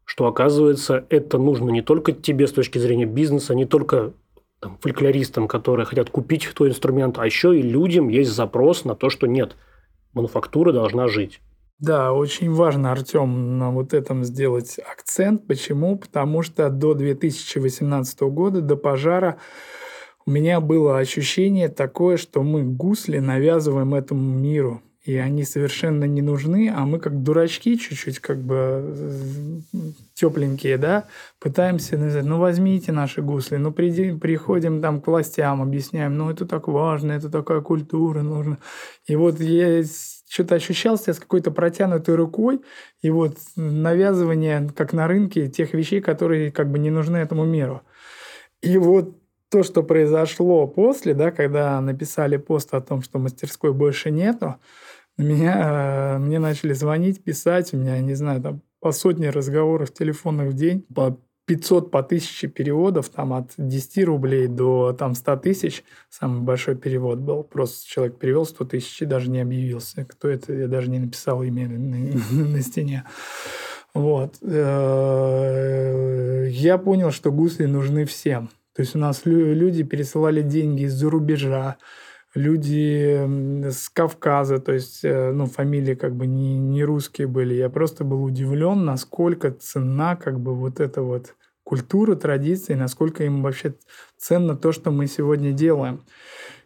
[0.06, 4.14] что оказывается это нужно не только тебе с точки зрения бизнеса, не только
[4.60, 9.10] там, фольклористам, которые хотят купить твой инструмент, а еще и людям есть запрос на то,
[9.10, 9.56] что нет,
[10.14, 11.42] мануфактура должна жить.
[11.80, 15.48] Да, очень важно, Артем, на вот этом сделать акцент.
[15.48, 15.98] Почему?
[15.98, 19.38] Потому что до 2018 года, до пожара,
[20.30, 24.84] у меня было ощущение такое, что мы гусли навязываем этому миру.
[25.04, 29.64] И они совершенно не нужны, а мы как дурачки чуть-чуть как бы
[30.14, 31.06] тепленькие, да,
[31.40, 36.68] пытаемся ну возьмите наши гусли, ну приди, приходим там к властям, объясняем, ну это так
[36.68, 38.60] важно, это такая культура нужна.
[39.08, 39.84] И вот я
[40.30, 42.62] что-то ощущал себя с какой-то протянутой рукой,
[43.02, 47.82] и вот навязывание, как на рынке, тех вещей, которые как бы не нужны этому миру.
[48.62, 49.19] И вот
[49.50, 54.56] то, что произошло после, да, когда написали пост о том, что мастерской больше нету,
[55.18, 60.50] меня, э, мне начали звонить, писать, у меня, не знаю, там по сотне разговоров телефонных
[60.50, 65.84] в день, по 500, по 1000 переводов, там от 10 рублей до там 100 тысяч.
[66.10, 67.44] Самый большой перевод был.
[67.44, 70.06] Просто человек перевел 100 тысяч и даже не объявился.
[70.06, 73.04] Кто это, я даже не написал имя на, стене.
[73.96, 74.36] Вот.
[74.44, 78.52] Э, я понял, что гусли нужны всем.
[78.76, 81.78] То есть у нас люди пересылали деньги из-за рубежа,
[82.36, 87.56] люди с Кавказа, то есть э, ну, фамилии как бы не, не русские были.
[87.56, 93.42] Я просто был удивлен, насколько цена как бы вот эта вот культура, традиции, насколько им
[93.44, 93.76] вообще
[94.18, 96.02] ценно то, что мы сегодня делаем.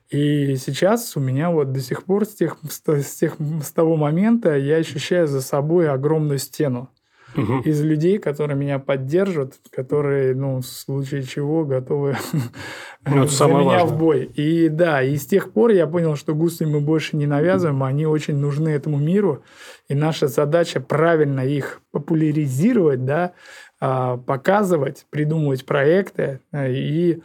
[0.09, 4.55] И сейчас у меня вот до сих пор с, тех, с, тех, с того момента
[4.55, 6.89] я ощущаю за собой огромную стену
[7.35, 7.59] угу.
[7.59, 12.17] из людей, которые меня поддержат, которые, ну, в случае чего готовы
[13.05, 13.85] ну, за меня важное.
[13.85, 14.23] в бой.
[14.35, 18.05] И да, и с тех пор я понял, что гусли мы больше не навязываем, они
[18.05, 19.43] очень нужны этому миру,
[19.87, 23.33] и наша задача правильно их популяризировать, да,
[23.79, 27.21] а, показывать, придумывать проекты а, и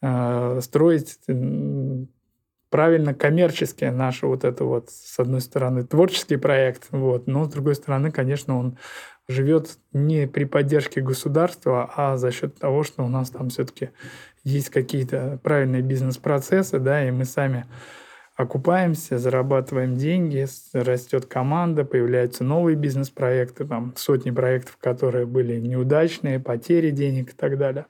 [0.00, 1.18] а, строить
[2.70, 7.74] правильно коммерчески наш вот это вот, с одной стороны, творческий проект, вот, но с другой
[7.74, 8.78] стороны, конечно, он
[9.28, 13.90] живет не при поддержке государства, а за счет того, что у нас там все-таки
[14.42, 17.66] есть какие-то правильные бизнес-процессы, да, и мы сами
[18.36, 26.90] окупаемся, зарабатываем деньги, растет команда, появляются новые бизнес-проекты, там сотни проектов, которые были неудачные, потери
[26.90, 27.86] денег и так далее.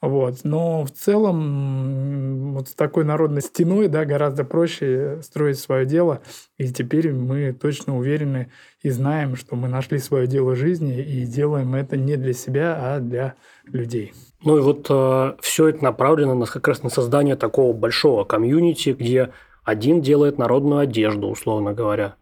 [0.00, 0.40] Вот.
[0.44, 6.22] Но в целом вот с такой народной стеной да, гораздо проще строить свое дело.
[6.56, 8.50] И теперь мы точно уверены
[8.82, 13.00] и знаем, что мы нашли свое дело жизни и делаем это не для себя, а
[13.00, 13.34] для
[13.64, 14.14] людей.
[14.42, 18.90] Ну и вот э, все это направлено на, как раз на создание такого большого комьюнити,
[18.90, 19.32] где
[19.64, 22.14] один делает народную одежду, условно говоря.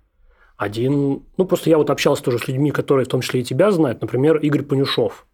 [0.56, 1.22] Один...
[1.36, 4.00] Ну, просто я вот общался тоже с людьми, которые в том числе и тебя знают.
[4.00, 5.28] Например, Игорь Панюшов,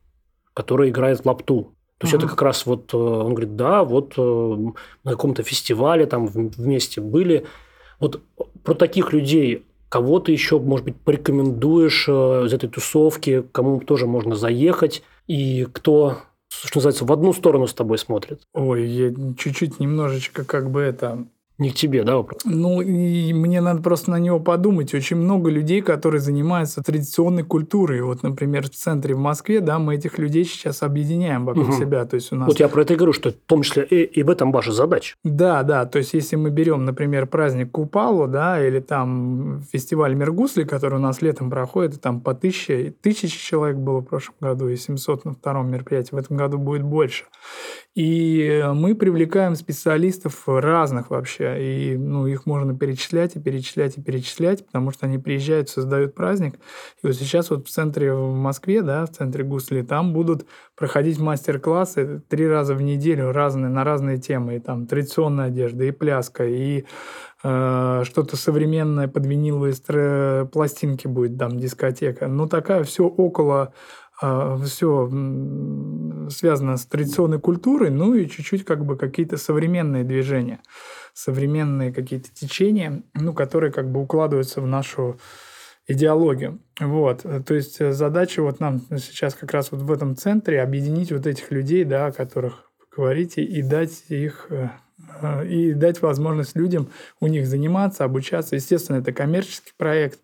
[0.53, 1.75] который играет в лапту.
[2.05, 2.19] То есть, uh-huh.
[2.19, 2.93] это как раз вот...
[2.93, 4.57] Э, он говорит, да, вот э,
[5.05, 7.47] на каком-то фестивале там вместе были.
[8.01, 8.23] Вот
[8.63, 14.09] про таких людей кого ты еще, может быть, порекомендуешь э, из этой тусовки, кому тоже
[14.09, 18.43] можно заехать, и кто что называется, в одну сторону с тобой смотрит.
[18.55, 22.41] Ой, я чуть-чуть немножечко как бы это не к тебе, да, вопрос?
[22.45, 24.93] Ну, и мне надо просто на него подумать.
[24.93, 28.03] Очень много людей, которые занимаются традиционной культурой.
[28.03, 31.77] Вот, например, в центре в Москве, да, мы этих людей сейчас объединяем вокруг угу.
[31.77, 32.05] себя.
[32.07, 32.49] То есть у нас...
[32.49, 34.73] Вот я про это и говорю, что в том числе и, и в этом ваша
[34.73, 35.15] задача.
[35.23, 35.87] Да, да.
[35.87, 41.03] То есть если мы берем, например, праздник Купалу, да, или там фестиваль Мергусли, который у
[41.03, 45.25] нас летом проходит, и там по тысяче, тысячи человек было в прошлом году, и 700
[45.25, 46.17] на втором мероприятии.
[46.17, 47.27] В этом году будет больше.
[47.95, 51.93] И мы привлекаем специалистов разных вообще.
[51.93, 56.57] И ну, их можно перечислять и перечислять и перечислять, потому что они приезжают, создают праздник.
[57.03, 60.45] И вот сейчас вот в центре в Москве, да, в центре Гусли, там будут
[60.77, 64.57] проходить мастер-классы три раза в неделю разные, на разные темы.
[64.57, 66.87] И там традиционная одежда, и пляска, и
[67.45, 72.27] э, что-то современное под виниловые пластинки будет, там дискотека.
[72.27, 73.73] Ну, такая все около
[74.19, 75.11] все
[76.31, 80.61] связано с традиционной культурой, ну и чуть-чуть как бы какие-то современные движения,
[81.13, 85.19] современные какие-то течения, ну, которые как бы укладываются в нашу
[85.87, 86.61] идеологию.
[86.81, 87.23] Вот.
[87.47, 91.51] То есть задача вот нам сейчас как раз вот в этом центре объединить вот этих
[91.51, 94.71] людей, да, о которых говорите, и дать их э,
[95.45, 98.55] и дать возможность людям у них заниматься, обучаться.
[98.55, 100.21] Естественно, это коммерческий проект,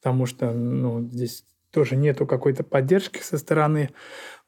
[0.00, 3.90] потому что ну, здесь тоже нету какой-то поддержки со стороны.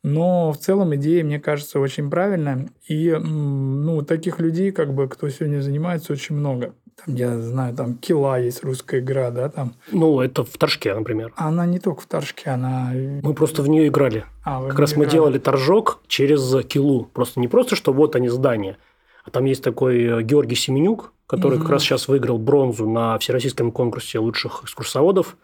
[0.03, 2.69] Но в целом идея, мне кажется, очень правильная.
[2.87, 6.75] И ну, таких людей, как бы, кто сегодня занимается, очень много.
[7.05, 9.75] Там, я знаю, там Кила есть русская игра, да, там.
[9.91, 11.33] Ну, это в Торжке, например.
[11.37, 12.93] Она не только в Торжке, она...
[12.95, 14.25] Мы просто в нее играли.
[14.45, 15.07] А, как раз играли.
[15.07, 17.05] мы делали Торжок через Килу.
[17.13, 18.79] Просто не просто, что вот они здания,
[19.25, 21.63] а там есть такой э, Георгий Семенюк, который угу.
[21.63, 25.37] как раз сейчас выиграл бронзу на всероссийском конкурсе лучших экскурсоводов.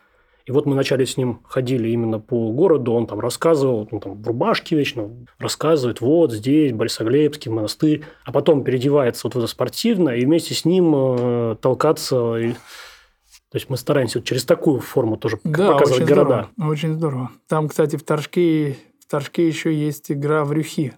[0.46, 4.22] И вот мы вначале с ним ходили именно по городу, он там рассказывал, он там
[4.22, 10.16] в рубашке вечно рассказывает, вот здесь Борисоглебский монастырь, а потом переодевается вот в это спортивное,
[10.16, 12.36] и вместе с ним э, толкаться.
[12.36, 12.52] И...
[12.52, 16.48] То есть мы стараемся вот через такую форму тоже да, показывать очень города.
[16.56, 17.30] Здорово, очень здорово.
[17.48, 20.94] Там, кстати, в Торжке, в Торжке еще есть игра в рюхи.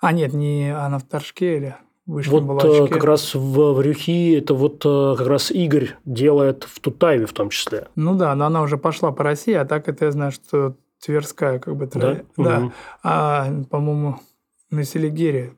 [0.00, 4.36] А нет, не она в Торжке или Вышли вот э, как раз в, в Рюхи
[4.36, 7.88] это вот э, как раз Игорь делает в Тутаеве в том числе.
[7.96, 11.58] Ну да, но она уже пошла по России, а так это я знаю, что Тверская
[11.58, 11.88] как бы...
[11.94, 12.20] Да?
[12.36, 12.58] Да.
[12.58, 12.72] Угу.
[13.02, 14.20] А, по-моему,
[14.70, 15.54] на Селигере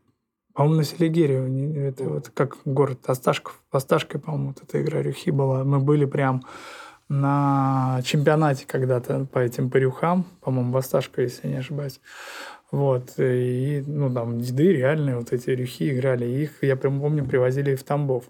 [0.57, 5.65] по-моему, на Селигере, это вот как город Осташков, Осташкой, по-моему, вот эта игра Рюхи была.
[5.65, 6.45] Мы были прям
[7.09, 12.01] на чемпионате когда-то по этим парюхам, по-моему, в Осташко, если я не ошибаюсь.
[12.73, 13.15] Вот.
[13.19, 16.27] И, ну, там, деды реальные, вот эти рюхи играли.
[16.27, 18.25] Их, я прям помню, привозили в Тамбов.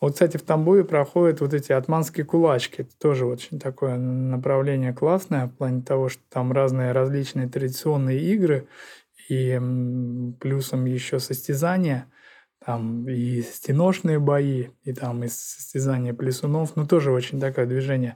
[0.00, 2.82] Вот, кстати, в Тамбове проходят вот эти атманские кулачки.
[2.82, 8.68] Это тоже очень такое направление классное в плане того, что там разные различные традиционные игры
[9.28, 9.58] и
[10.40, 12.06] плюсом еще состязания
[12.64, 18.14] там и стеношные бои, и там и состязания плесунов, ну, тоже очень такое движение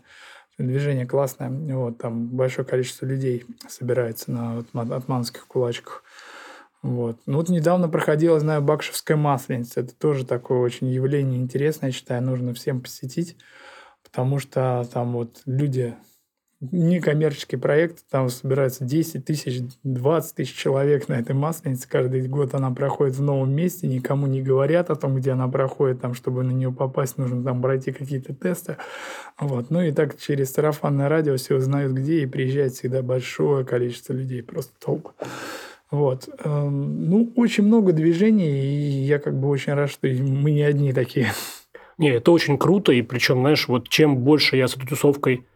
[0.59, 1.51] Движение классное.
[1.51, 4.64] Вот, там большое количество людей собирается на
[4.97, 6.03] атманских кулачках.
[6.83, 7.19] Вот.
[7.27, 9.81] Ну, вот недавно проходила, знаю, Бакшевская масленица.
[9.81, 13.37] Это тоже такое очень явление интересное, я считаю, нужно всем посетить,
[14.05, 15.97] потому что там вот люди
[16.61, 21.88] некоммерческий проект, там собирается 10 тысяч, 20 тысяч человек на этой масленице.
[21.88, 26.01] Каждый год она проходит в новом месте, никому не говорят о том, где она проходит,
[26.01, 28.79] там, чтобы на нее попасть, нужно там пройти какие-то тесты.
[29.38, 29.71] Вот.
[29.71, 34.42] Ну и так через сарафанное радио все узнают, где, и приезжает всегда большое количество людей,
[34.42, 35.14] просто толк.
[35.90, 36.29] Вот.
[36.42, 40.92] Эм, ну, очень много движений, и я как бы очень рад, что мы не одни
[40.92, 41.29] такие.
[41.99, 45.47] Не, это очень круто, и причем, знаешь, вот чем больше я с этой тусовкой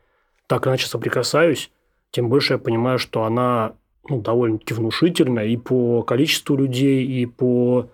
[0.50, 1.70] так иначе соприкасаюсь,
[2.10, 3.74] тем больше я понимаю, что она
[4.08, 7.88] ну, довольно-таки внушительна и по количеству людей, и по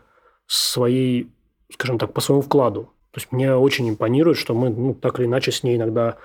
[0.46, 1.30] своей,
[1.70, 2.84] скажем так, по своему вкладу.
[3.10, 6.16] То есть мне очень импонирует, что мы ну, так или иначе с ней иногда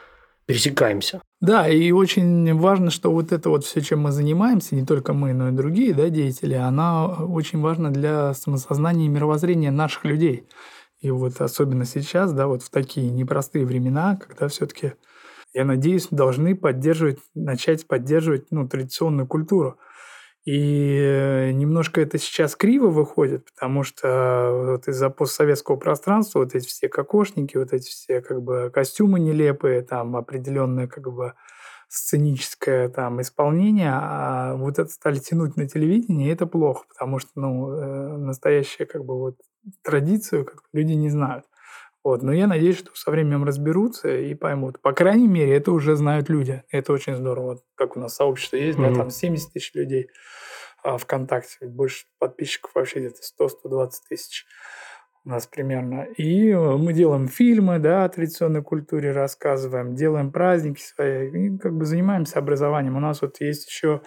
[0.45, 1.21] пересекаемся.
[1.41, 5.33] Да, и очень важно, что вот это вот все, чем мы занимаемся, не только мы,
[5.33, 10.47] но и другие да, деятели, она очень важна для самосознания и мировоззрения наших людей.
[11.01, 14.93] И вот особенно сейчас, да, вот в такие непростые времена, когда все-таки,
[15.53, 19.77] я надеюсь, должны поддерживать, начать поддерживать ну, традиционную культуру.
[20.43, 26.65] И э, немножко это сейчас криво выходит, потому что вот из-за постсоветского пространства вот эти
[26.65, 31.33] все кокошники, вот эти все как бы костюмы нелепые, там определенное как бы
[31.89, 37.29] сценическое там исполнение, а вот это стали тянуть на телевидении, и это плохо, потому что
[37.35, 39.35] ну, э, настоящая как бы вот
[39.83, 41.45] традицию как люди не знают.
[42.03, 42.23] Вот.
[42.23, 44.81] Но я надеюсь, что со временем разберутся и поймут.
[44.81, 46.63] По крайней мере, это уже знают люди.
[46.71, 47.53] Это очень здорово.
[47.53, 48.93] Вот как у нас сообщество есть, mm-hmm.
[48.93, 50.09] да, там 70 тысяч людей
[50.83, 51.67] а ВКонтакте.
[51.67, 54.45] Больше подписчиков вообще где-то 100-120 тысяч
[55.23, 56.03] у нас примерно.
[56.17, 61.77] И э, мы делаем фильмы, да, о традиционной культуре рассказываем, делаем праздники свои, и как
[61.77, 62.97] бы занимаемся образованием.
[62.97, 64.01] У нас вот есть еще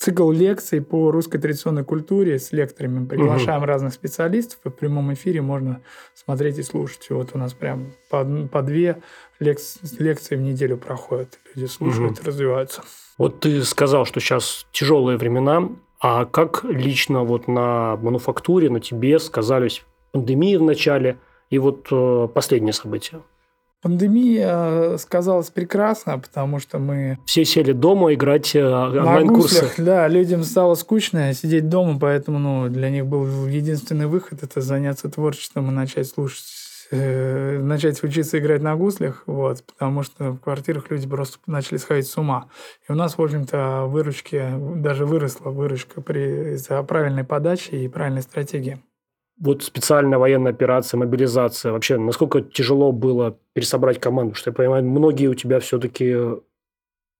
[0.00, 3.06] цикл лекций по русской традиционной культуре с лекторами.
[3.06, 3.66] Приглашаем угу.
[3.66, 5.82] разных специалистов, и в прямом эфире можно
[6.14, 7.06] смотреть и слушать.
[7.10, 9.02] И вот у нас прям по, по две
[9.40, 11.38] лекции, лекции в неделю проходят.
[11.54, 12.26] Люди слушают, угу.
[12.26, 12.82] развиваются.
[13.18, 15.68] Вот ты сказал, что сейчас тяжелые времена.
[16.00, 21.18] А как лично вот на мануфактуре, на тебе сказались пандемии в начале
[21.50, 23.20] и вот э, последнее событие?
[23.82, 27.18] Пандемия сказалась прекрасно, потому что мы...
[27.24, 29.70] Все сели дома играть э, онлайн-курсы.
[29.78, 35.08] Да, людям стало скучно сидеть дома, поэтому ну, для них был единственный выход– это заняться
[35.08, 36.44] творчеством и начать слушать
[36.90, 42.06] э, начать учиться играть на гуслях, вот, потому что в квартирах люди просто начали сходить
[42.06, 42.48] с ума.
[42.86, 44.44] И у нас, в общем-то, выручки,
[44.76, 48.82] даже выросла выручка при, из-за правильной подачи и правильной стратегии
[49.40, 54.34] вот специальная военная операция, мобилизация, вообще насколько тяжело было пересобрать команду?
[54.34, 56.16] Что я понимаю, многие у тебя все-таки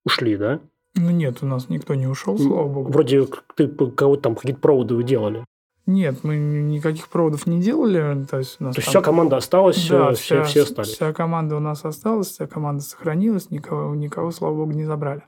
[0.05, 0.61] ушли, да?
[0.97, 2.93] Ну нет, у нас никто не ушел, слава богу.
[2.93, 5.45] Вроде ты кого-то там какие-то проводы вы делали.
[5.87, 8.25] Нет, мы никаких проводов не делали.
[8.27, 9.03] То есть, у нас То есть там...
[9.03, 10.91] вся команда осталась, да, все, вся, все остались.
[10.91, 15.23] Вся команда у нас осталась, вся команда сохранилась, никого, никого, слава богу, не забрали.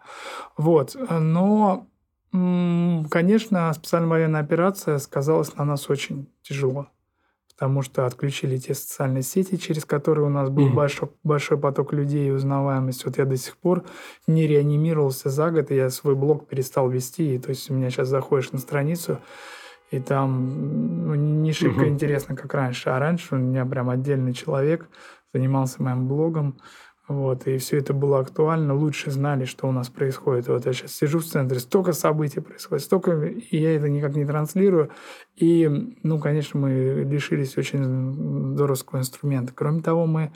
[0.56, 0.96] Вот.
[1.10, 1.86] Но
[2.32, 6.88] Конечно, специальная военная операция сказалась на нас очень тяжело,
[7.50, 11.92] потому что отключили те социальные сети, через которые у нас был mm большой, большой поток
[11.92, 13.04] людей и узнаваемость.
[13.04, 13.84] Вот я до сих пор
[14.26, 17.34] не реанимировался за год, и я свой блог перестал вести.
[17.34, 19.18] И, то есть у меня сейчас заходишь на страницу,
[19.90, 22.88] и там ну, не шибко mm интересно, как раньше.
[22.88, 24.88] А раньше у меня прям отдельный человек
[25.34, 26.56] занимался моим блогом,
[27.12, 30.48] вот, и все это было актуально, лучше знали, что у нас происходит.
[30.48, 34.24] Вот я сейчас сижу в центре, столько событий происходит, столько, и я это никак не
[34.24, 34.90] транслирую.
[35.36, 35.68] И,
[36.02, 39.52] ну, конечно, мы лишились очень здоровского инструмента.
[39.54, 40.32] Кроме того, мы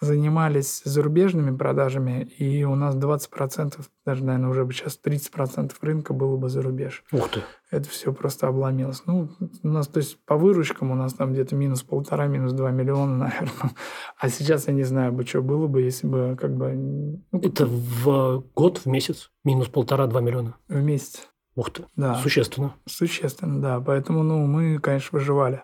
[0.00, 6.36] занимались зарубежными продажами, и у нас 20%, даже, наверное, уже бы сейчас 30% рынка было
[6.36, 7.04] бы за рубеж.
[7.12, 7.42] Ух ты.
[7.70, 9.02] Это все просто обломилось.
[9.06, 9.28] Ну,
[9.62, 13.16] у нас, то есть, по выручкам у нас там где-то минус полтора, минус два миллиона,
[13.24, 13.72] наверное.
[14.18, 16.72] А сейчас я не знаю бы, что было бы, если бы как бы...
[16.72, 19.30] Ну, Это в год, в месяц?
[19.44, 20.56] Минус полтора-два миллиона?
[20.68, 21.28] В месяц.
[21.56, 21.84] Ух ты.
[21.96, 22.14] Да.
[22.16, 22.74] Существенно.
[22.86, 23.80] Существенно, да.
[23.80, 25.62] Поэтому, ну, мы, конечно, выживали.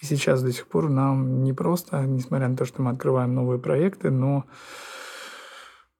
[0.00, 3.58] И сейчас до сих пор нам не просто, несмотря на то, что мы открываем новые
[3.58, 4.44] проекты, но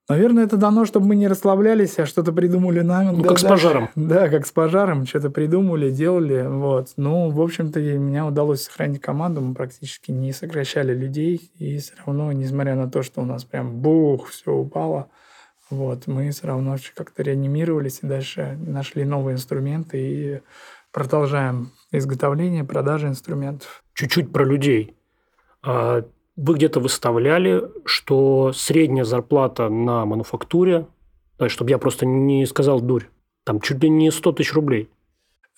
[0.09, 3.11] Наверное, это дано, чтобы мы не расслаблялись, а что-то придумали нами.
[3.11, 3.91] Ну, да, как с пожаром.
[3.95, 6.47] Да, как с пожаром, что-то придумали, делали.
[6.49, 6.89] Вот.
[6.97, 12.33] Ну, в общем-то, меня удалось сохранить команду, мы практически не сокращали людей, и все равно,
[12.33, 15.11] несмотря на то, что у нас прям бух, все упало,
[15.71, 20.41] вот, мы все равно как-то реанимировались и дальше нашли новые инструменты и
[20.93, 23.83] продолжаем изготовление, продажи инструментов.
[23.95, 24.97] Чуть-чуть про людей.
[25.63, 26.05] А,
[26.37, 30.87] вы где-то выставляли, что средняя зарплата на мануфактуре,
[31.49, 33.09] чтобы я просто не сказал дурь,
[33.45, 34.89] там чуть ли не 100 тысяч рублей.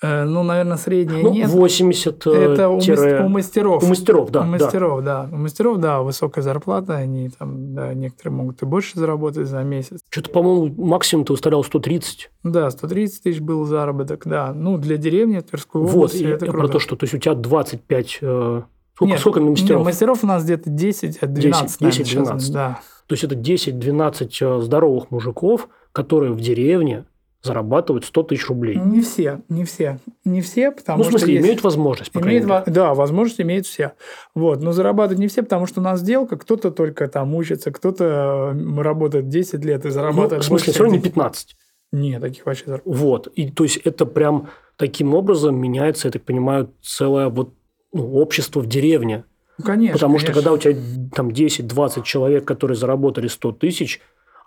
[0.02, 1.50] Э, ну, наверное, средняя ну, нет.
[1.50, 3.22] 80 э, Это у, тире...
[3.22, 3.82] у мастеров.
[3.82, 4.42] У мастеров, да.
[4.42, 5.26] У мастеров, да.
[5.26, 5.36] да.
[5.36, 6.96] У мастеров, да, высокая зарплата.
[6.96, 10.00] Они там, да, некоторые могут и больше заработать за месяц.
[10.08, 12.30] Что-то, по-моему, максимум ты выставлял 130.
[12.44, 14.54] Да, 130 тысяч был заработок, да.
[14.54, 16.58] Ну, для деревни Тверской вот, области это круто.
[16.58, 18.18] про то, что то есть у тебя 25...
[18.22, 18.62] Э,
[18.94, 19.80] сколько, нет, сколько мастеров?
[19.80, 22.52] Нет, мастеров у нас где-то 10, 12, 10, 10 12.
[22.52, 22.80] да.
[23.06, 27.04] То есть это 10-12 здоровых мужиков, которые в деревне
[27.42, 28.76] зарабатывают 100 тысяч рублей.
[28.76, 29.98] Не все, не все.
[30.24, 31.44] Не все, потому ну, в смысле, что есть...
[31.44, 32.62] имеют возможность, по крайней мере.
[32.66, 33.92] да, возможность имеют все.
[34.34, 34.62] Вот.
[34.62, 39.28] Но зарабатывают не все, потому что у нас сделка, кто-то только там учится, кто-то работает
[39.28, 41.56] 10 лет и Ну, зарабатывает в смысле, все равно не чем 15.
[41.92, 42.96] Нет, таких вообще зарплат.
[42.98, 43.26] Вот.
[43.28, 47.54] И то есть это прям таким образом меняется, я так понимаю, целое вот
[47.92, 49.24] ну, общество в деревне.
[49.58, 49.94] Ну, конечно.
[49.94, 50.42] Потому что конечно.
[50.42, 54.00] когда у тебя там 10-20 человек, которые заработали 100 тысяч,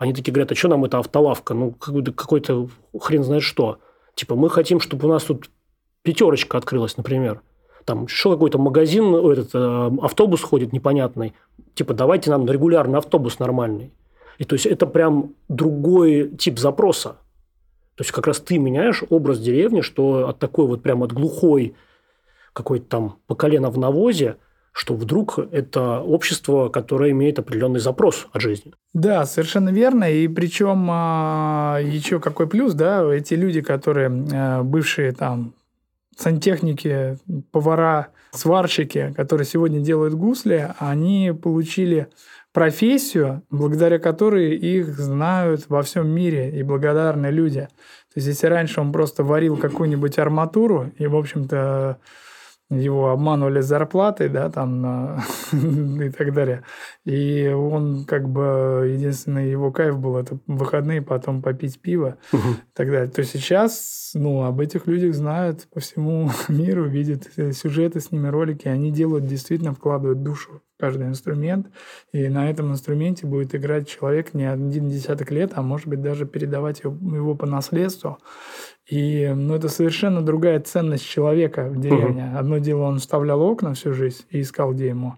[0.04, 1.54] они такие говорят, а что нам эта автолавка?
[1.54, 2.68] Ну, какой-то,
[3.00, 3.80] хрен знает что.
[4.16, 5.50] Типа, мы хотим, чтобы у нас тут
[6.02, 7.42] пятерочка открылась, например.
[7.86, 11.34] Там шел какой-то магазин, ну, этот э, автобус ходит непонятный.
[11.74, 13.94] Типа, давайте нам регулярный автобус нормальный.
[14.40, 17.18] И то есть это прям другой тип запроса.
[17.96, 21.76] То есть как раз ты меняешь образ деревни, что от такой вот прям от глухой
[22.52, 24.36] какой-то там по колено в навозе,
[24.74, 28.74] что вдруг это общество, которое имеет определенный запрос от жизни.
[28.94, 30.12] Да, совершенно верно.
[30.12, 35.54] И причем а, еще какой плюс, да, эти люди, которые а, бывшие там
[36.18, 37.18] сантехники,
[37.52, 42.08] повара, сварщики, которые сегодня делают гусли, они получили
[42.52, 47.68] профессию, благодаря которой их знают во всем мире и благодарны люди.
[48.14, 51.98] То есть, если раньше он просто варил какую-нибудь арматуру, и, в общем-то,
[52.80, 56.64] его обманывали с зарплатой, да, там, на- и так далее.
[57.06, 62.38] И он, как бы, единственный его кайф был, это выходные потом попить пиво и
[62.74, 63.10] так далее.
[63.10, 68.28] То сейчас, ну, об этих людях знают по всему миру, видят э, сюжеты с ними,
[68.28, 68.68] ролики.
[68.68, 71.68] Они делают, действительно вкладывают душу в каждый инструмент.
[72.12, 76.26] И на этом инструменте будет играть человек не один десяток лет, а может быть даже
[76.26, 78.18] передавать его, его по наследству.
[78.90, 82.34] И ну, это совершенно другая ценность человека в деревне.
[82.36, 85.16] Одно дело, он вставлял окна всю жизнь и искал, где ему.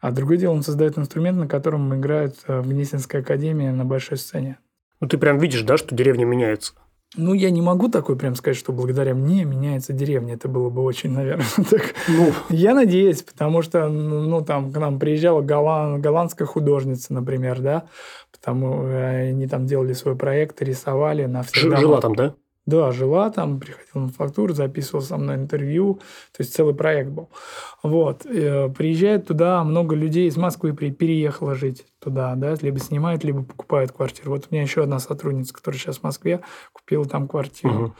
[0.00, 4.16] А другое дело, он создает инструмент, на котором играют э, в Гнесинской академии на большой
[4.16, 4.58] сцене.
[5.00, 6.72] Ну, ты прям видишь, да, что деревня меняется.
[7.16, 10.34] Ну, я не могу такой прям сказать, что благодаря мне меняется деревня.
[10.34, 11.94] Это было бы очень, наверное, так.
[12.06, 17.60] Ну, Я надеюсь, потому что, ну, ну, там к нам приезжала голланд- голландская художница, например,
[17.60, 17.88] да,
[18.30, 21.80] потому э, они там делали свой проект, рисовали на домах.
[21.80, 22.34] жила там, да?
[22.68, 25.94] Да, жила там, приходила на фактуру, записывал со мной интервью,
[26.36, 27.30] то есть целый проект был.
[27.82, 28.26] Вот.
[28.26, 33.92] Э, Приезжает туда много людей из Москвы переехало жить туда, да, либо снимают, либо покупают
[33.92, 34.32] квартиру.
[34.32, 36.40] Вот у меня еще одна сотрудница, которая сейчас в Москве,
[36.74, 37.94] купила там квартиру.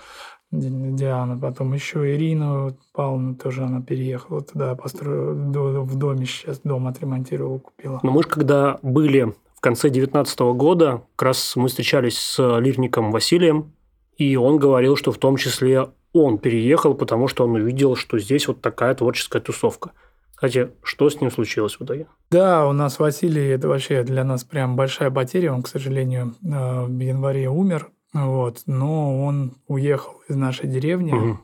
[0.50, 6.88] Ди- Диана, потом еще Ирина Павловна тоже она переехала туда, построила в доме сейчас, дом
[6.88, 8.00] отремонтировала, купила.
[8.02, 13.10] Но мы же когда были в конце 19 года, как раз мы встречались с лирником
[13.12, 13.72] Василием,
[14.18, 18.48] и он говорил, что в том числе он переехал, потому что он увидел, что здесь
[18.48, 19.92] вот такая творческая тусовка.
[20.34, 22.06] Кстати, что с ним случилось в итоге?
[22.30, 25.52] Да, у нас Василий, это вообще для нас прям большая потеря.
[25.52, 27.88] Он, к сожалению, э, в январе умер.
[28.12, 31.12] Вот, но он уехал из нашей деревни.
[31.12, 31.40] Мгм.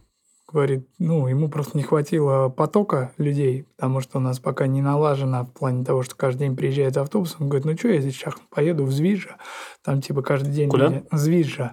[0.51, 5.45] Говорит, ну, ему просто не хватило потока людей, потому что у нас пока не налажено
[5.45, 7.37] в плане того, что каждый день приезжает автобус.
[7.41, 9.37] Он говорит, ну что, я здесь сейчас поеду в Звижа.
[9.83, 10.71] Там типа каждый день...
[10.71, 11.03] Куда?
[11.11, 11.73] Звижа.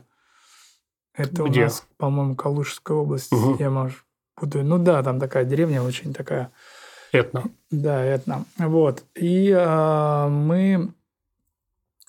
[1.14, 1.62] Это Где?
[1.62, 3.32] у нас, по-моему, Калужская область.
[3.32, 3.58] Мгм.
[3.60, 3.98] Я, может,
[4.40, 4.64] буду...
[4.64, 6.52] Ну да, там такая деревня очень такая
[7.12, 7.44] Этно.
[7.70, 8.46] да, это.
[8.58, 9.04] Вот.
[9.16, 10.94] И а, мы...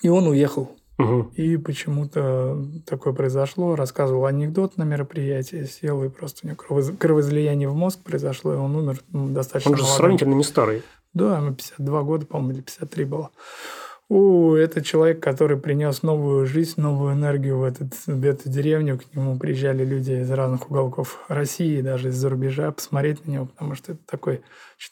[0.02, 0.70] И он уехал.
[0.98, 1.32] Мгм.
[1.34, 3.74] И почему-то такое произошло.
[3.74, 5.64] Рассказывал анекдот на мероприятии.
[5.64, 9.72] Сел и просто у него кровоиз- кровоизлияние в мозг произошло, и он умер ну, достаточно
[9.72, 9.98] Он же молодым.
[9.98, 10.82] сравнительно не старый.
[11.14, 13.30] Да, ему 52 года, по-моему, или 53 было.
[14.14, 18.98] У, это человек, который принес новую жизнь, новую энергию в, этот, в эту деревню.
[18.98, 23.74] К нему приезжали люди из разных уголков России, даже из-за рубежа, посмотреть на него, потому
[23.74, 24.42] что это такой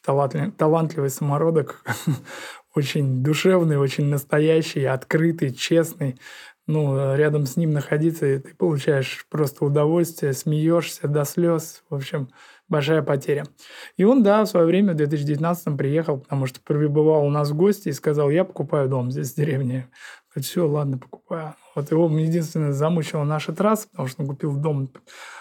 [0.03, 1.85] талантливый, талантливый самородок,
[2.75, 6.19] очень душевный, очень настоящий, открытый, честный.
[6.67, 11.83] Ну, рядом с ним находиться, и ты получаешь просто удовольствие, смеешься до слез.
[11.91, 12.31] В общем,
[12.71, 13.45] большая потеря.
[13.99, 17.57] И он, да, в свое время, в 2019 приехал, потому что прибывал у нас в
[17.57, 19.91] гости и сказал, я покупаю дом здесь, в деревне.
[20.33, 21.55] Говорит, все, ладно, покупаю.
[21.75, 24.91] Вот его единственное замучила наша трасса, потому что он купил дом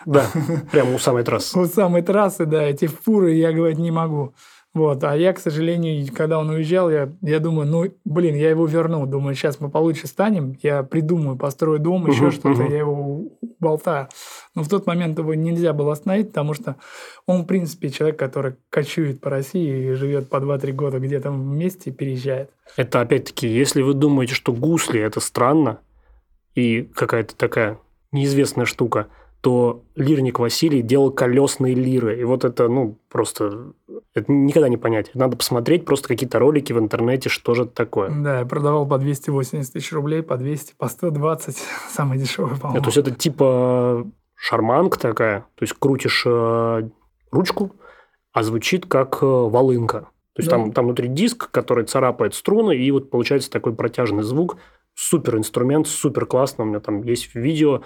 [0.05, 0.25] Да,
[0.71, 1.57] прямо у самой трассы.
[1.59, 4.33] у самой трассы, да, эти фуры я говорить не могу.
[4.73, 5.03] Вот.
[5.03, 9.07] А я, к сожалению, когда он уезжал, я, я думаю, ну, блин, я его верну.
[9.07, 12.71] Думаю, сейчас мы получше станем, я придумаю, построю дом, еще Мгм, что-то, мгм.
[12.71, 13.23] я его
[13.59, 14.09] болтаю.
[14.53, 16.75] Но в тот момент его нельзя было остановить, потому что
[17.25, 21.89] он, в принципе, человек, который кочует по России и живет по 2-3 года где-то вместе
[21.89, 22.51] и переезжает.
[22.77, 25.79] Это опять-таки, если вы думаете, что гусли– это странно
[26.53, 27.79] и какая-то такая
[28.11, 29.07] неизвестная штука,
[29.41, 32.19] то лирник Василий делал колесные лиры.
[32.19, 33.73] И вот это, ну, просто...
[34.13, 35.11] Это никогда не понять.
[35.13, 38.09] Надо посмотреть просто какие-то ролики в интернете, что же это такое.
[38.09, 41.57] Да, я продавал по 280 тысяч рублей, по 200, по 120.
[41.89, 42.81] Самый дешевый, по-моему.
[42.81, 45.41] То есть, это типа шарманка такая.
[45.55, 46.89] То есть, крутишь э,
[47.31, 47.71] ручку,
[48.33, 50.09] а звучит как э, волынка.
[50.33, 50.57] То есть, да.
[50.57, 54.57] там, там внутри диск, который царапает струны, и вот получается такой протяжный звук.
[54.95, 56.65] Супер инструмент, супер классно.
[56.65, 57.83] У меня там есть видео,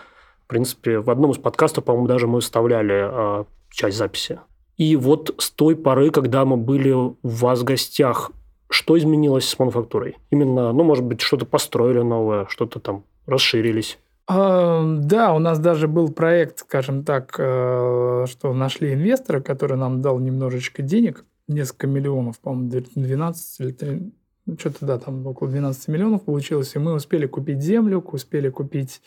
[0.53, 4.39] принципе, в одном из подкастов, по-моему, даже мы вставляли э, часть записи.
[4.77, 8.31] И вот с той поры, когда мы были у вас в гостях,
[8.69, 10.17] что изменилось с мануфактурой?
[10.31, 13.97] Именно, ну, может быть, что-то построили новое, что-то там расширились?
[14.27, 20.01] А, да, у нас даже был проект, скажем так, э, что нашли инвестора, который нам
[20.01, 24.11] дал немножечко денег, несколько миллионов, по-моему, 12 или 3,
[24.45, 29.01] ну, что-то, да, там около 12 миллионов получилось, и мы успели купить землю, успели купить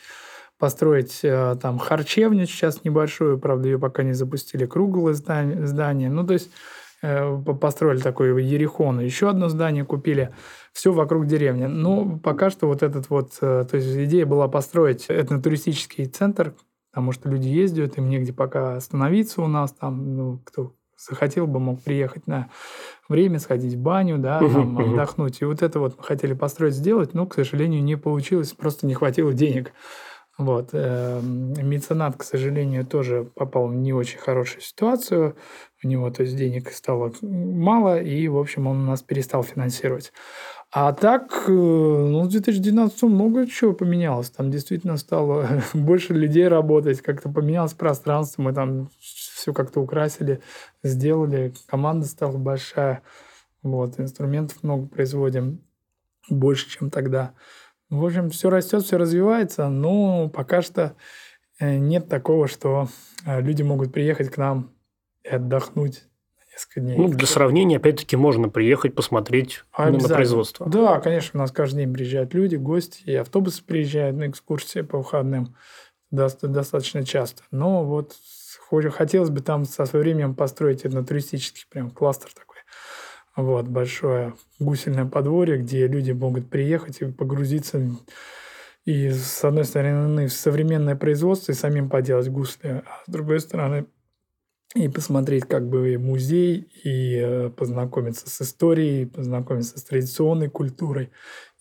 [0.58, 5.66] построить э, там харчевню сейчас небольшую, правда, ее пока не запустили, круглое здание.
[5.66, 6.08] здание.
[6.08, 6.50] Ну, то есть
[7.02, 10.34] э, построили такой Ерехон, еще одно здание купили,
[10.72, 11.66] все вокруг деревни.
[11.66, 16.54] Но пока что вот этот вот, э, то есть идея была построить этнотуристический центр,
[16.90, 21.60] потому что люди ездят, им негде пока остановиться у нас, там, ну, кто захотел бы,
[21.60, 22.48] мог приехать на
[23.08, 25.42] время, сходить в баню, да, там, отдохнуть.
[25.42, 28.94] И вот это вот мы хотели построить, сделать, но, к сожалению, не получилось, просто не
[28.94, 29.72] хватило денег.
[30.38, 30.70] Вот.
[30.74, 35.34] Эм, меценат, к сожалению, тоже попал в не очень хорошую ситуацию.
[35.82, 40.12] У него, то есть, денег стало мало, и, в общем, он нас перестал финансировать.
[40.70, 44.28] А так, э, ну, в 2012 много чего поменялось.
[44.30, 50.42] Там действительно стало больше людей работать, как-то поменялось пространство, мы там все как-то украсили,
[50.82, 53.02] сделали, команда стала большая,
[53.62, 55.62] вот, инструментов много производим,
[56.28, 57.32] больше, чем тогда.
[57.90, 60.96] В общем, все растет, все развивается, но пока что
[61.60, 62.88] э, нет такого, что
[63.24, 64.72] э, люди могут приехать к нам
[65.22, 66.04] и отдохнуть
[66.52, 66.96] несколько дней.
[66.98, 70.68] Ну, для сравнения, опять-таки, можно приехать, посмотреть на производство.
[70.68, 74.98] Да, конечно, у нас каждый день приезжают люди, гости, и автобусы приезжают на экскурсии по
[74.98, 75.54] выходным
[76.10, 77.42] достаточно часто.
[77.50, 78.16] Но вот
[78.92, 82.56] хотелось бы там со временем построить это туристический прям кластер такой
[83.36, 87.80] вот, большое гусельное подворье, где люди могут приехать и погрузиться
[88.86, 93.86] и, с одной стороны, в современное производство и самим поделать гусли, а с другой стороны,
[94.76, 101.10] и посмотреть как бы музей, и э, познакомиться с историей, познакомиться с традиционной культурой,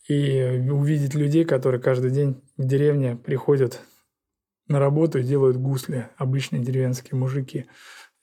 [0.07, 3.82] и увидеть людей, которые каждый день в деревне приходят
[4.67, 7.65] на работу и делают гусли, обычные деревенские мужики.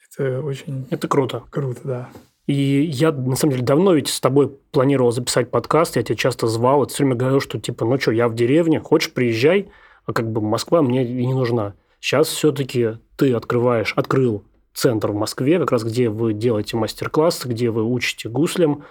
[0.07, 0.87] Это очень...
[0.91, 1.43] Это круто.
[1.51, 2.11] Круто, да.
[2.47, 6.49] И я, на самом деле, давно ведь с тобой планировал записать подкаст, я тебя часто
[6.49, 9.71] звал, и все время говорил, что типа, ну что, я в деревне, хочешь, приезжай,
[10.07, 11.75] а как бы Москва мне и не нужна.
[12.01, 14.43] Сейчас все-таки ты открываешь, открыл
[14.75, 18.85] центр в Москве, как раз где вы делаете мастер-классы, где вы учите гуслям,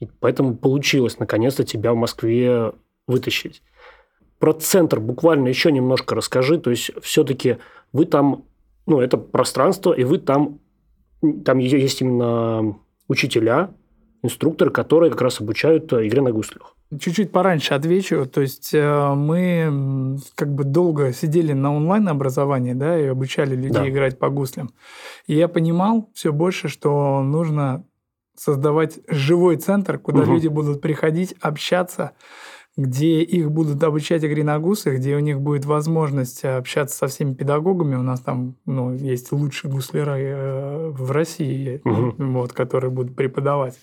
[0.00, 2.72] и поэтому получилось наконец-то тебя в Москве
[3.06, 3.62] вытащить.
[4.40, 7.58] Про центр буквально еще немножко расскажи, то есть все-таки
[7.92, 8.44] вы там,
[8.86, 10.58] ну, это пространство, и вы там,
[11.44, 12.76] там есть именно
[13.08, 13.70] учителя,
[14.22, 16.74] инструкторы, которые как раз обучают э, игре на гуслях.
[16.98, 18.26] Чуть-чуть пораньше отвечу.
[18.26, 23.88] То есть э, мы как бы долго сидели на онлайн-образовании, да, и обучали людей да.
[23.88, 24.70] играть по гуслям.
[25.26, 27.84] И я понимал все больше, что нужно
[28.36, 30.32] создавать живой центр, куда угу.
[30.34, 32.12] люди будут приходить, общаться,
[32.76, 37.32] где их будут обучать игре на гуслях, где у них будет возможность общаться со всеми
[37.32, 37.96] педагогами.
[37.96, 42.14] У нас там ну, есть лучшие гусляры э, в России, угу.
[42.18, 43.78] вот, которые будут преподавать.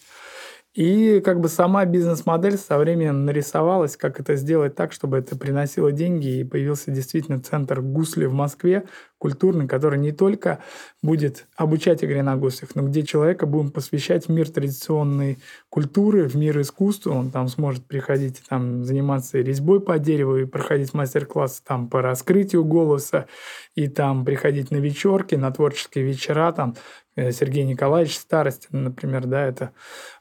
[0.73, 5.91] И как бы сама бизнес-модель со временем нарисовалась, как это сделать так, чтобы это приносило
[5.91, 8.85] деньги, и появился действительно центр гусли в Москве,
[9.19, 10.59] культурный, который не только
[11.03, 15.37] будет обучать игре на гуслях, но где человека будем посвящать в мир традиционной
[15.69, 17.11] культуры, в мир искусства.
[17.11, 22.65] Он там сможет приходить там заниматься резьбой по дереву и проходить мастер-классы там по раскрытию
[22.65, 23.27] голоса,
[23.75, 26.75] и там приходить на вечерки, на творческие вечера, там
[27.15, 29.71] Сергей Николаевич Старостин, например, да, это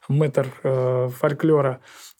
[0.07, 1.79] мэтр э, фольклора.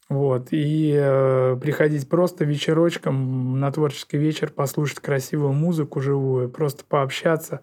[0.10, 0.50] Вот.
[0.52, 7.62] И э, приходить просто вечерочком на творческий вечер, послушать красивую музыку живую, просто пообщаться.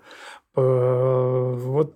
[0.56, 1.94] Э, вот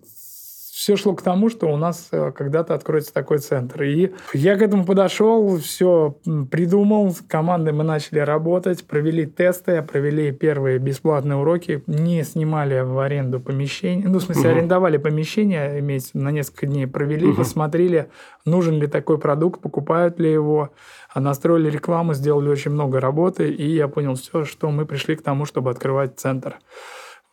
[0.74, 3.84] все шло к тому, что у нас э, когда-то откроется такой центр.
[3.84, 6.16] И я к этому подошел, все
[6.50, 12.98] придумал, с командой мы начали работать, провели тесты, провели первые бесплатные уроки, не снимали в
[12.98, 14.56] аренду помещение, ну, в смысле, угу.
[14.58, 17.36] арендовали помещение, имеется на несколько дней, провели, угу.
[17.36, 18.08] посмотрели,
[18.44, 20.70] нужен ли такой продукт, покупают ли его,
[21.08, 25.22] а настроили рекламу, сделали очень много работы, и я понял все, что мы пришли к
[25.22, 26.56] тому, чтобы открывать центр.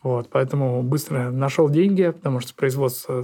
[0.04, 3.24] Вот, поэтому быстро нашел деньги, потому что производство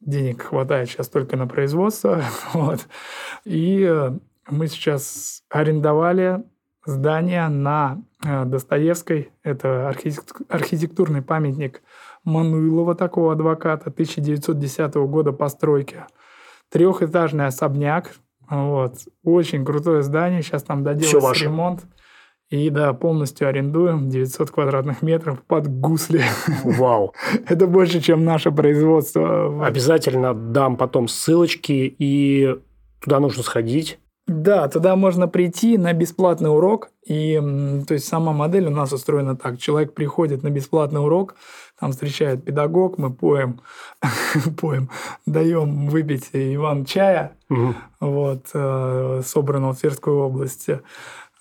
[0.00, 2.22] денег хватает сейчас только на производство.
[2.54, 2.86] Вот.
[3.44, 4.12] И э,
[4.48, 6.42] мы сейчас арендовали
[6.86, 9.32] здание на э, Достоевской.
[9.42, 9.88] Это
[10.48, 11.82] архитектурный памятник
[12.24, 16.04] Мануилова, такого адвоката, 1910 года постройки.
[16.70, 18.14] Трехэтажный особняк.
[18.48, 18.96] Вот.
[19.22, 20.42] Очень крутое здание.
[20.42, 21.84] Сейчас там доделался ремонт.
[22.50, 26.22] И да, полностью арендуем 900 квадратных метров под гусли.
[26.62, 27.14] Вау.
[27.48, 29.66] Это больше, чем наше производство.
[29.66, 32.56] Обязательно дам потом ссылочки, и
[33.00, 33.98] туда нужно сходить.
[34.26, 36.88] Да, туда можно прийти на бесплатный урок.
[37.06, 37.38] И
[37.86, 39.58] то есть сама модель у нас устроена так.
[39.58, 41.34] Человек приходит на бесплатный урок,
[41.78, 43.60] там встречает педагог, мы поем,
[44.58, 44.88] поем,
[45.26, 47.74] даем выпить Иван чая, угу.
[48.00, 50.80] вот, э, собранного в Тверской области.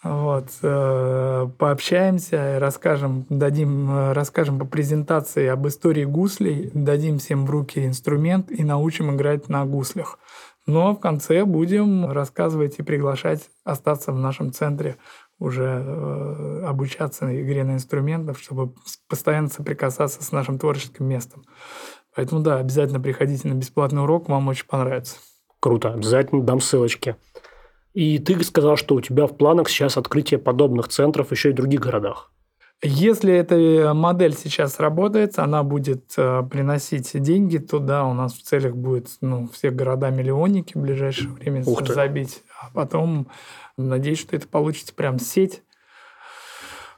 [0.03, 7.49] Вот, э, пообщаемся, расскажем, дадим, э, расскажем по презентации об истории гуслей, дадим всем в
[7.49, 10.19] руки инструмент и научим играть на гуслях.
[10.65, 14.97] Но в конце будем рассказывать и приглашать остаться в нашем центре
[15.39, 18.73] уже э, обучаться игре на инструментах, чтобы
[19.07, 21.43] постоянно соприкасаться с нашим творческим местом.
[22.13, 25.15] Поэтому да, обязательно приходите на бесплатный урок, вам очень понравится.
[25.61, 27.15] Круто, обязательно дам ссылочки.
[27.93, 31.55] И ты сказал, что у тебя в планах сейчас открытие подобных центров еще и в
[31.55, 32.31] других городах.
[32.85, 38.41] Если эта модель сейчас работает, она будет э, приносить деньги, то да, у нас в
[38.41, 42.43] целях будет ну, все города-миллионники в ближайшее время забить.
[42.59, 43.27] А потом,
[43.77, 45.63] надеюсь, что это получится прям сеть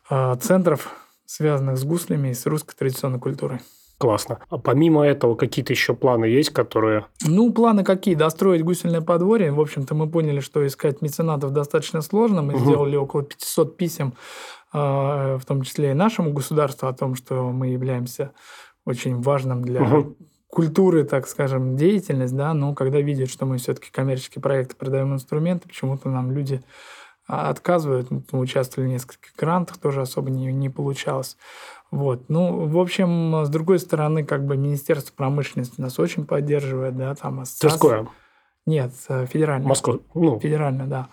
[0.10, 0.92] э, центров,
[1.28, 3.60] связанных с гуслями и с русской традиционной культурой.
[3.98, 4.40] Классно.
[4.50, 7.06] А помимо этого какие-то еще планы есть, которые...
[7.26, 8.16] Ну, планы какие?
[8.16, 9.52] Достроить гусельное подворье.
[9.52, 12.42] В общем-то, мы поняли, что искать меценатов достаточно сложно.
[12.42, 12.66] Мы угу.
[12.66, 14.14] сделали около 500 писем,
[14.74, 18.32] а, в том числе и нашему государству, о том, что мы являемся
[18.86, 20.18] очень важным для угу.
[20.48, 25.70] культуры, так скажем, деятельность, да, но когда видят, что мы все-таки коммерческие проекты продаем инструменты,
[25.70, 26.62] почему-то нам люди
[27.28, 28.10] а, отказывают.
[28.12, 31.38] Мы участвовали в нескольких грантах, тоже особо не, не получалось.
[31.96, 32.24] Вот.
[32.28, 37.42] Ну, в общем, с другой стороны, как бы Министерство промышленности нас очень поддерживает, да, там
[37.46, 38.06] Тверское?
[38.66, 39.70] Нет, э, федеральное.
[39.70, 40.38] Москва, ну.
[40.38, 41.08] Федеральное, да.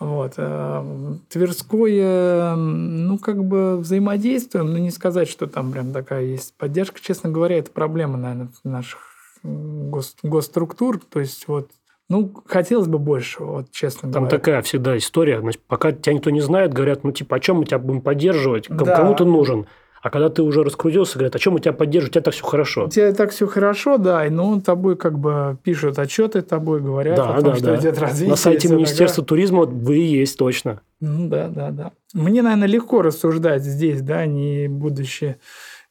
[0.00, 0.34] Вот.
[0.38, 0.82] Э,
[1.28, 7.00] Тверское, ну, как бы взаимодействуем, но не сказать, что там прям такая есть поддержка.
[7.02, 9.00] Честно говоря, это проблема, наверное, наших
[9.42, 11.00] гос, госструктур.
[11.00, 11.68] То есть, вот
[12.08, 14.38] ну, хотелось бы больше, вот честно Там говоря.
[14.38, 15.40] такая всегда история.
[15.40, 18.68] Значит, пока тебя никто не знает, говорят, ну, типа, о чем мы тебя будем поддерживать?
[18.70, 18.96] Да.
[18.96, 19.66] Кому ты нужен?
[20.04, 22.44] А когда ты уже раскрутился, говорят, о чем мы тебя поддерживаем, у тебя так все
[22.44, 22.84] хорошо.
[22.84, 27.16] У тебя так все хорошо, да, и ну, тобой как бы пишут отчеты, тобой говорят
[27.16, 27.76] да, о том, да, что да.
[27.76, 28.28] идет развитие.
[28.28, 29.38] На сайте Министерства такое.
[29.38, 30.82] туризма вы и есть точно.
[31.00, 31.92] Ну да, да, да.
[32.12, 35.38] Мне, наверное, легко рассуждать здесь, да, не будучи,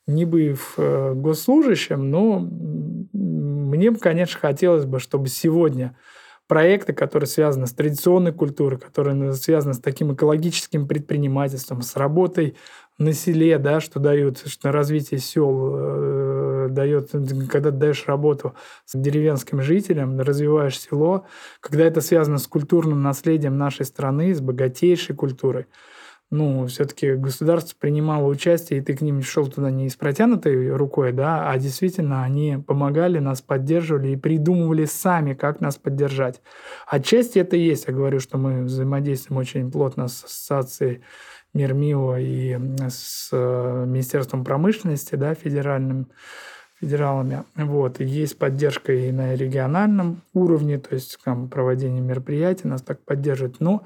[0.05, 2.38] не быв э, госслужащим, но
[3.14, 5.97] мне бы, конечно, хотелось бы, чтобы сегодня
[6.47, 12.55] проекты, которые связаны с традиционной культурой, которые связаны с таким экологическим предпринимательством, с работой
[12.98, 17.12] на селе, да, что дают, что развитие сел э, дает,
[17.50, 18.54] когда ты даешь работу
[18.86, 21.26] с деревенским жителям, развиваешь село,
[21.60, 25.66] когда это связано с культурным наследием нашей страны, с богатейшей культурой,
[26.34, 31.12] ну, все-таки государство принимало участие, и ты к ним шел туда не с протянутой рукой,
[31.12, 36.41] да, а действительно они помогали, нас поддерживали и придумывали сами, как нас поддержать.
[36.88, 37.86] Отчасти это есть.
[37.88, 41.04] Я говорю, что мы взаимодействуем очень плотно с ассоциацией
[41.54, 42.58] Мирмио и
[42.89, 46.08] с э, Министерством промышленности, да, федеральным,
[46.80, 47.43] федералами.
[47.56, 48.01] Вот.
[48.01, 53.60] И есть поддержка и на региональном уровне, то есть там, проводение мероприятий нас так поддерживают.
[53.60, 53.84] Но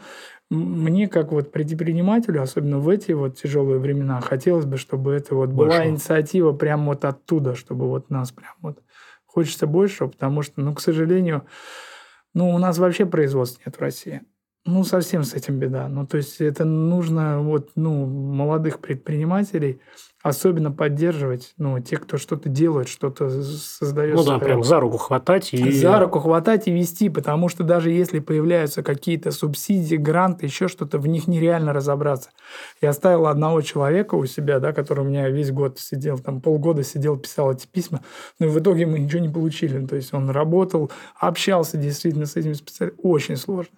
[0.49, 5.49] мне, как вот предпринимателю, особенно в эти вот тяжелые времена, хотелось бы, чтобы это вот
[5.49, 5.77] Больше.
[5.77, 8.79] была инициатива прямо вот оттуда, чтобы вот нас прям вот
[9.25, 11.45] хочется больше, потому что, ну, к сожалению,
[12.33, 14.21] ну, у нас вообще производства нет в России.
[14.67, 15.87] Ну, совсем с этим беда.
[15.87, 19.79] Ну, то есть это нужно вот, ну, молодых предпринимателей
[20.23, 24.15] особенно поддерживать, ну, те, кто что-то делает, что-то создает.
[24.15, 25.71] Ну да, прям за руку хватать и...
[25.71, 30.97] За руку хватать и вести, потому что даже если появляются какие-то субсидии, гранты, еще что-то,
[30.97, 32.31] в них нереально разобраться.
[32.81, 36.83] Я оставил одного человека у себя, да, который у меня весь год сидел, там полгода
[36.83, 38.01] сидел, писал эти письма,
[38.39, 39.85] но в итоге мы ничего не получили.
[39.85, 43.07] То есть он работал, общался действительно с этими специалистами.
[43.07, 43.77] Очень сложно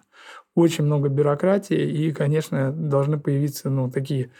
[0.54, 4.30] очень много бюрократии, и, конечно, должны появиться ну, такие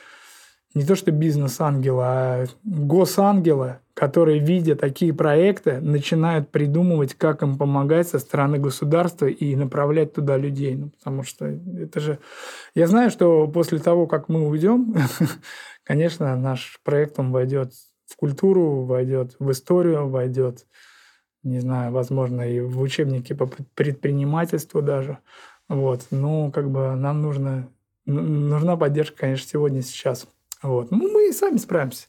[0.74, 8.08] не то что бизнес-ангелы, а госангелы, которые, видя такие проекты, начинают придумывать, как им помогать
[8.08, 10.76] со стороны государства и направлять туда людей.
[10.76, 12.18] Ну, потому что это же...
[12.74, 14.94] Я знаю, что после того, как мы уйдем,
[15.82, 17.72] конечно, наш проект, он войдет
[18.06, 20.66] в культуру, войдет в историю, войдет,
[21.42, 25.18] не знаю, возможно, и в учебники по предпринимательству даже.
[25.70, 26.08] Вот.
[26.10, 27.68] Ну, как бы нам нужно,
[28.04, 30.26] нужна поддержка, конечно, сегодня, сейчас.
[30.62, 30.90] Вот.
[30.90, 32.08] Ну, мы и сами справимся.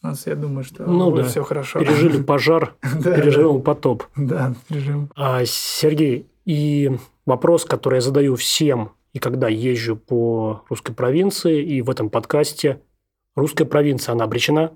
[0.00, 1.24] У нас, я думаю, что ну, да.
[1.24, 1.80] все хорошо.
[1.80, 4.04] Пережили пожар, переживем потоп.
[4.16, 5.10] Да, переживем.
[5.16, 6.96] А, Сергей, и
[7.26, 12.80] вопрос, который я задаю всем, и когда езжу по русской провинции, и в этом подкасте,
[13.34, 14.72] русская провинция, она обречена?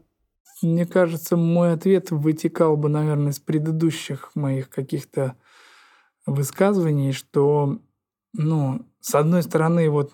[0.61, 5.37] Мне кажется, мой ответ вытекал бы, наверное, из предыдущих моих каких-то
[6.27, 7.79] высказываний, что,
[8.35, 10.13] ну, с одной стороны, вот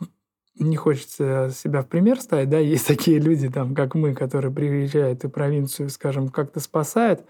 [0.59, 5.25] не хочется себя в пример ставить, да, есть такие люди, там, как мы, которые приезжают
[5.25, 7.25] и провинцию, скажем, как-то спасают,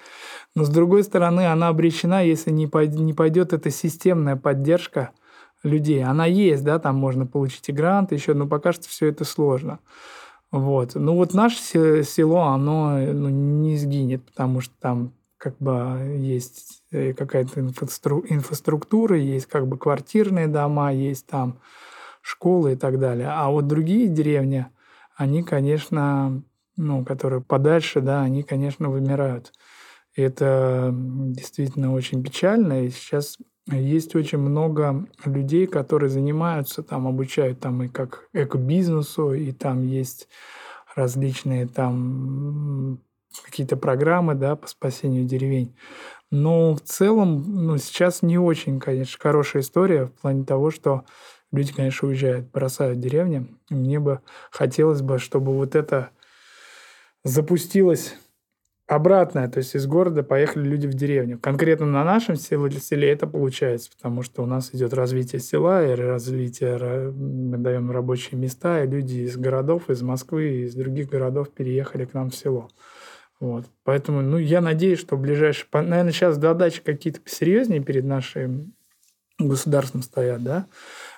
[0.55, 2.66] но с другой стороны, она обречена, если не
[3.12, 5.11] пойдет эта системная поддержка
[5.62, 6.03] людей.
[6.03, 9.78] Она есть, да, там можно получить и грант, еще, но пока что все это сложно.
[10.51, 10.95] Вот.
[10.95, 17.14] Ну вот наше село, оно ну, не сгинет, потому что там как бы есть э,
[17.14, 21.61] какая-то инфраструктура, есть как бы квартирные дома, есть там
[22.20, 23.28] школы и так далее.
[23.30, 24.66] А вот другие деревни,
[25.16, 26.43] они, конечно,
[26.76, 29.55] ну, которые подальше, да, они, конечно, вымирают.
[30.14, 32.84] И это действительно очень печально.
[32.84, 39.53] И сейчас есть очень много людей, которые занимаются, там, обучают там и как экобизнесу, и
[39.53, 40.28] там есть
[40.95, 43.01] различные там
[43.45, 45.74] какие-то программы, да, по спасению деревень.
[46.31, 51.05] Но в целом, ну, сейчас не очень, конечно, хорошая история в плане того, что
[51.53, 53.47] Люди, конечно, уезжают, бросают деревни.
[53.70, 54.20] Мне бы
[54.51, 56.11] хотелось бы, чтобы вот это
[57.24, 58.14] запустилось
[58.87, 61.39] обратное, то есть из города поехали люди в деревню.
[61.39, 65.95] Конкретно на нашем селе, селе это получается, потому что у нас идет развитие села и
[65.95, 72.05] развитие, мы даем рабочие места, и люди из городов, из Москвы, из других городов переехали
[72.05, 72.68] к нам в село.
[73.41, 73.64] Вот.
[73.84, 75.66] Поэтому, ну, я надеюсь, что в ближайшие...
[75.72, 78.74] Наверное, сейчас задачи какие-то посерьезнее перед нашим
[79.38, 80.66] государством стоят, да?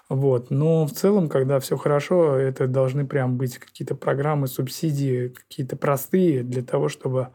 [0.08, 0.50] Вот.
[0.50, 6.44] Но в целом, когда все хорошо, это должны прям быть какие-то программы, субсидии, какие-то простые
[6.44, 7.28] для того, чтобы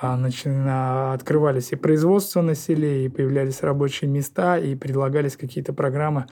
[0.00, 1.12] а, начина...
[1.12, 6.26] открывались и производства на селе, и появлялись рабочие места, и предлагались какие-то программы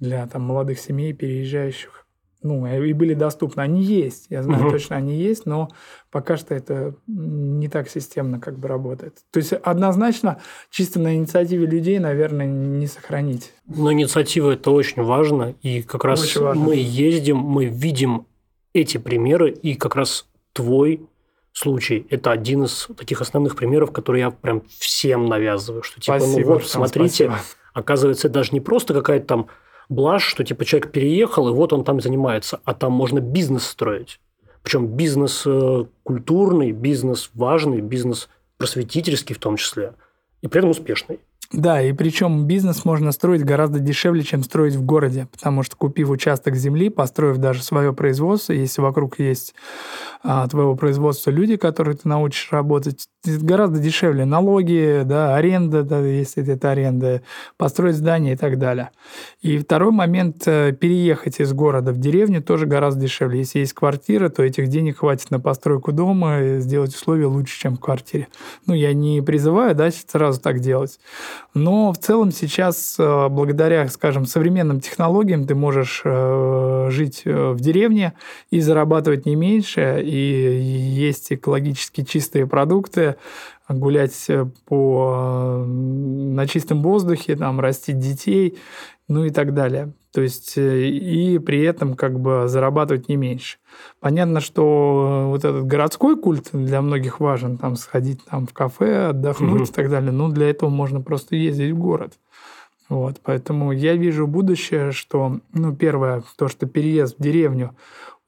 [0.00, 2.01] для там, молодых семей, переезжающих
[2.42, 3.60] ну, и были доступны.
[3.60, 4.72] Они есть, я знаю угу.
[4.72, 5.68] точно, они есть, но
[6.10, 9.18] пока что это не так системно как бы работает.
[9.30, 10.40] То есть однозначно
[10.70, 13.52] чисто на инициативе людей, наверное, не сохранить.
[13.66, 16.62] Но инициатива это очень важно, и как раз важно.
[16.62, 18.26] мы ездим, мы видим
[18.72, 21.06] эти примеры, и как раз твой
[21.52, 26.48] случай– это один из таких основных примеров, которые я прям всем навязываю, что типа, спасибо,
[26.48, 27.38] ну вот, смотрите, спасибо.
[27.74, 29.48] оказывается, это даже не просто какая-то там
[29.92, 34.20] блажь, что типа человек переехал, и вот он там занимается, а там можно бизнес строить.
[34.62, 38.28] Причем бизнес э, культурный, бизнес важный, бизнес
[38.58, 39.94] просветительский в том числе,
[40.40, 41.20] и при этом успешный.
[41.52, 46.08] Да, и причем бизнес можно строить гораздо дешевле, чем строить в городе, потому что купив
[46.08, 49.54] участок земли, построив даже свое производство, если вокруг есть
[50.22, 56.50] а, твоего производства люди, которые ты научишь работать, гораздо дешевле налоги, да, аренда, да, если
[56.50, 57.22] это аренда,
[57.58, 58.90] построить здание и так далее.
[59.42, 63.40] И второй момент, э, переехать из города в деревню тоже гораздо дешевле.
[63.40, 67.76] Если есть квартира, то этих денег хватит на постройку дома и сделать условия лучше, чем
[67.76, 68.28] в квартире.
[68.66, 70.98] Ну, я не призываю, да, сразу так делать.
[71.54, 77.60] Но в целом сейчас, э, благодаря, скажем, современным технологиям, ты можешь э, жить э, в
[77.60, 78.14] деревне
[78.50, 80.60] и зарабатывать не меньше, и
[80.96, 83.16] есть экологически чистые продукты,
[83.68, 84.28] гулять
[84.66, 88.58] по, на чистом воздухе, там, растить детей,
[89.12, 89.92] ну и так далее.
[90.12, 93.58] То есть и при этом как бы зарабатывать не меньше.
[94.00, 99.62] Понятно, что вот этот городской культ для многих важен, там сходить там в кафе, отдохнуть
[99.62, 99.70] угу.
[99.70, 100.12] и так далее.
[100.12, 102.12] Но для этого можно просто ездить в город.
[102.88, 107.74] Вот, поэтому я вижу будущее, что, ну, первое, то, что переезд в деревню,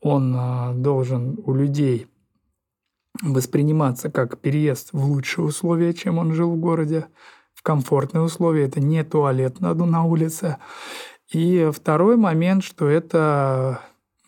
[0.01, 2.07] он а, должен у людей
[3.23, 7.07] восприниматься как переезд в лучшие условия, чем он жил в городе,
[7.65, 8.67] комфортные условия.
[8.67, 10.59] Это не туалет на, на улице.
[11.33, 13.81] И второй момент, что это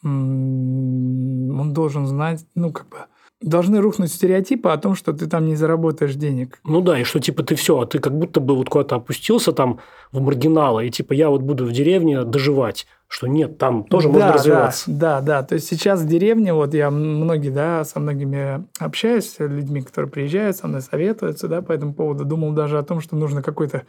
[0.03, 3.07] он должен знать, ну, как бы,
[3.47, 6.59] должны рухнуть стереотипы о том, что ты там не заработаешь денег.
[6.65, 9.53] Ну да, и что типа ты все, а ты как будто бы вот куда-то опустился
[9.53, 9.79] там
[10.13, 14.13] в маргиналы, и типа я вот буду в деревне доживать, что нет, там тоже да,
[14.13, 14.91] можно развиваться.
[14.91, 19.31] Да, да, да, то есть сейчас в деревне, вот я многие, да, со многими общаюсь,
[19.31, 23.01] с людьми, которые приезжают, со мной советуются, да, по этому поводу, думал даже о том,
[23.01, 23.85] что нужно какой-то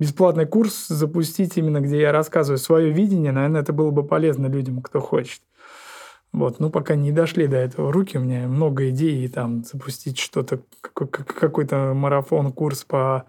[0.00, 4.82] бесплатный курс запустить именно, где я рассказываю свое видение, наверное, это было бы полезно людям,
[4.82, 5.40] кто хочет.
[6.32, 10.62] Вот, ну, пока не дошли до этого руки, у меня много идей, там, запустить что-то,
[10.80, 13.26] какой-то марафон, курс по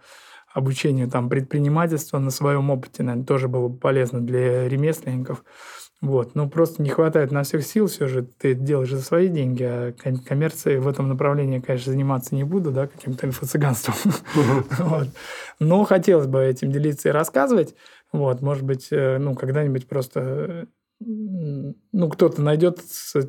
[0.53, 5.43] обучению там предпринимательства на своем опыте, наверное, тоже было бы полезно для ремесленников.
[6.01, 6.33] Вот.
[6.33, 9.93] Ну, просто не хватает на всех сил, все же ты делаешь за свои деньги, а
[10.25, 13.93] коммерцией в этом направлении, конечно, заниматься не буду, да, каким-то инфо-цыганством.
[15.59, 17.75] Но хотелось бы этим делиться и рассказывать.
[18.11, 20.67] Вот, может быть, э, ну, когда-нибудь просто
[21.03, 22.79] ну, кто-то найдет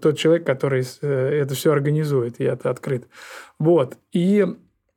[0.00, 3.08] тот человек, который э, это все организует, и это открыт.
[3.58, 3.96] Вот.
[4.12, 4.46] И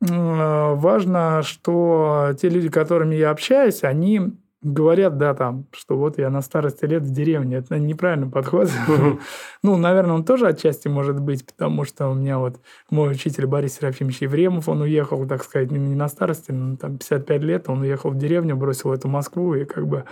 [0.00, 4.32] важно, что те люди, с которыми я общаюсь, они
[4.62, 7.56] говорят, да, там, что вот я на старости лет в деревне.
[7.56, 8.70] Это неправильный подход.
[9.62, 13.74] ну, наверное, он тоже отчасти может быть, потому что у меня вот мой учитель Борис
[13.74, 18.10] Серафимович Евремов, он уехал, так сказать, не на старости, но там 55 лет, он уехал
[18.10, 20.04] в деревню, бросил эту Москву и как бы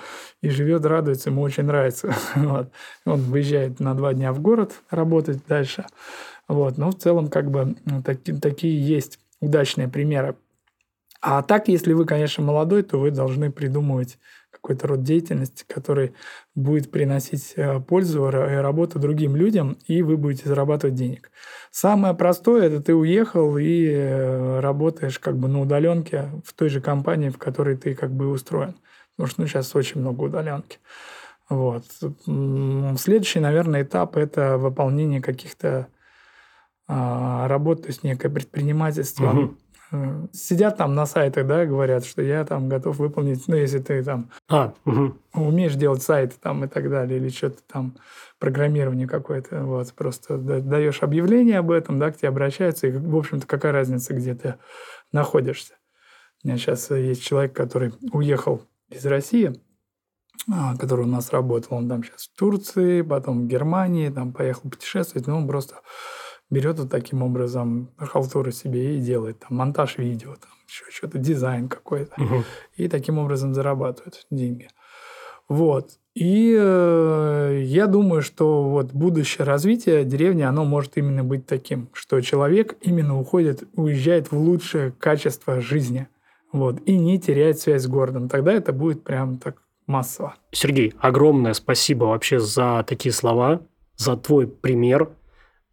[0.42, 2.14] и живет, радуется, ему очень нравится.
[2.36, 2.70] вот.
[3.06, 5.86] Он выезжает на два дня в город работать дальше.
[6.48, 6.78] Вот.
[6.78, 10.36] Но в целом как бы таки, такие есть удачные примеры.
[11.26, 14.18] А так, если вы, конечно, молодой, то вы должны придумывать
[14.50, 16.12] какой-то род деятельности, который
[16.54, 21.30] будет приносить э, пользу и работу другим людям, и вы будете зарабатывать денег.
[21.70, 26.82] Самое простое– это ты уехал и э, работаешь как бы на удаленке в той же
[26.82, 28.74] компании, в которой ты как бы устроен.
[29.16, 30.78] Потому что ну, сейчас очень много удаленки.
[31.48, 31.84] Вот.
[32.98, 35.88] Следующий, наверное, этап– это выполнение каких-то
[36.86, 39.30] а, работ, то есть некое предпринимательство.
[39.30, 39.54] Угу
[40.32, 44.30] сидят там на сайтах, да, говорят, что я там готов выполнить, ну, если ты там
[44.48, 45.16] а, угу.
[45.34, 47.96] умеешь делать сайты там и так далее, или что-то там,
[48.38, 53.46] программирование какое-то, вот, просто даешь объявление об этом, да, к тебе обращаются, и, в общем-то,
[53.46, 54.56] какая разница, где ты
[55.12, 55.74] находишься.
[56.42, 59.52] У меня сейчас есть человек, который уехал из России,
[60.52, 64.68] а, который у нас работал, он там сейчас в Турции, потом в Германии, там поехал
[64.68, 65.76] путешествовать, но он просто
[66.50, 71.68] берет вот таким образом халтуру себе и делает там монтаж видео, там еще что-то, дизайн
[71.68, 72.20] какой-то.
[72.20, 72.44] Угу.
[72.76, 74.68] И таким образом зарабатывает деньги.
[75.48, 75.98] Вот.
[76.14, 82.20] И э, я думаю, что вот будущее развитие деревни, оно может именно быть таким, что
[82.20, 86.06] человек именно уходит, уезжает в лучшее качество жизни,
[86.52, 88.28] вот, и не теряет связь с городом.
[88.28, 89.56] Тогда это будет прям так
[89.88, 90.36] массово.
[90.52, 93.62] Сергей, огромное спасибо вообще за такие слова,
[93.96, 95.10] за твой пример–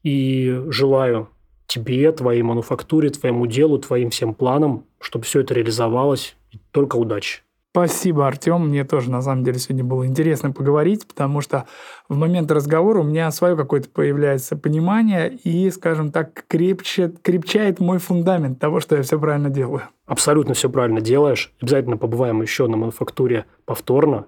[0.03, 1.29] и желаю
[1.67, 6.35] тебе, твоей мануфактуре, твоему делу, твоим всем планам, чтобы все это реализовалось.
[6.51, 7.41] И только удачи.
[7.71, 8.67] Спасибо, Артем.
[8.67, 11.65] Мне тоже, на самом деле, сегодня было интересно поговорить, потому что
[12.09, 17.99] в момент разговора у меня свое какое-то появляется понимание и, скажем так, крепче, крепчает мой
[17.99, 19.83] фундамент того, что я все правильно делаю.
[20.05, 21.53] Абсолютно все правильно делаешь.
[21.61, 24.25] Обязательно побываем еще на мануфактуре повторно.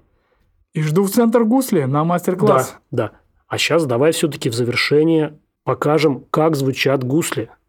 [0.72, 2.78] И жду в центр Гусли на мастер-класс.
[2.92, 3.12] Да, да.
[3.50, 7.50] А сейчас давай все-таки в завершение покажем, как звучат гусли–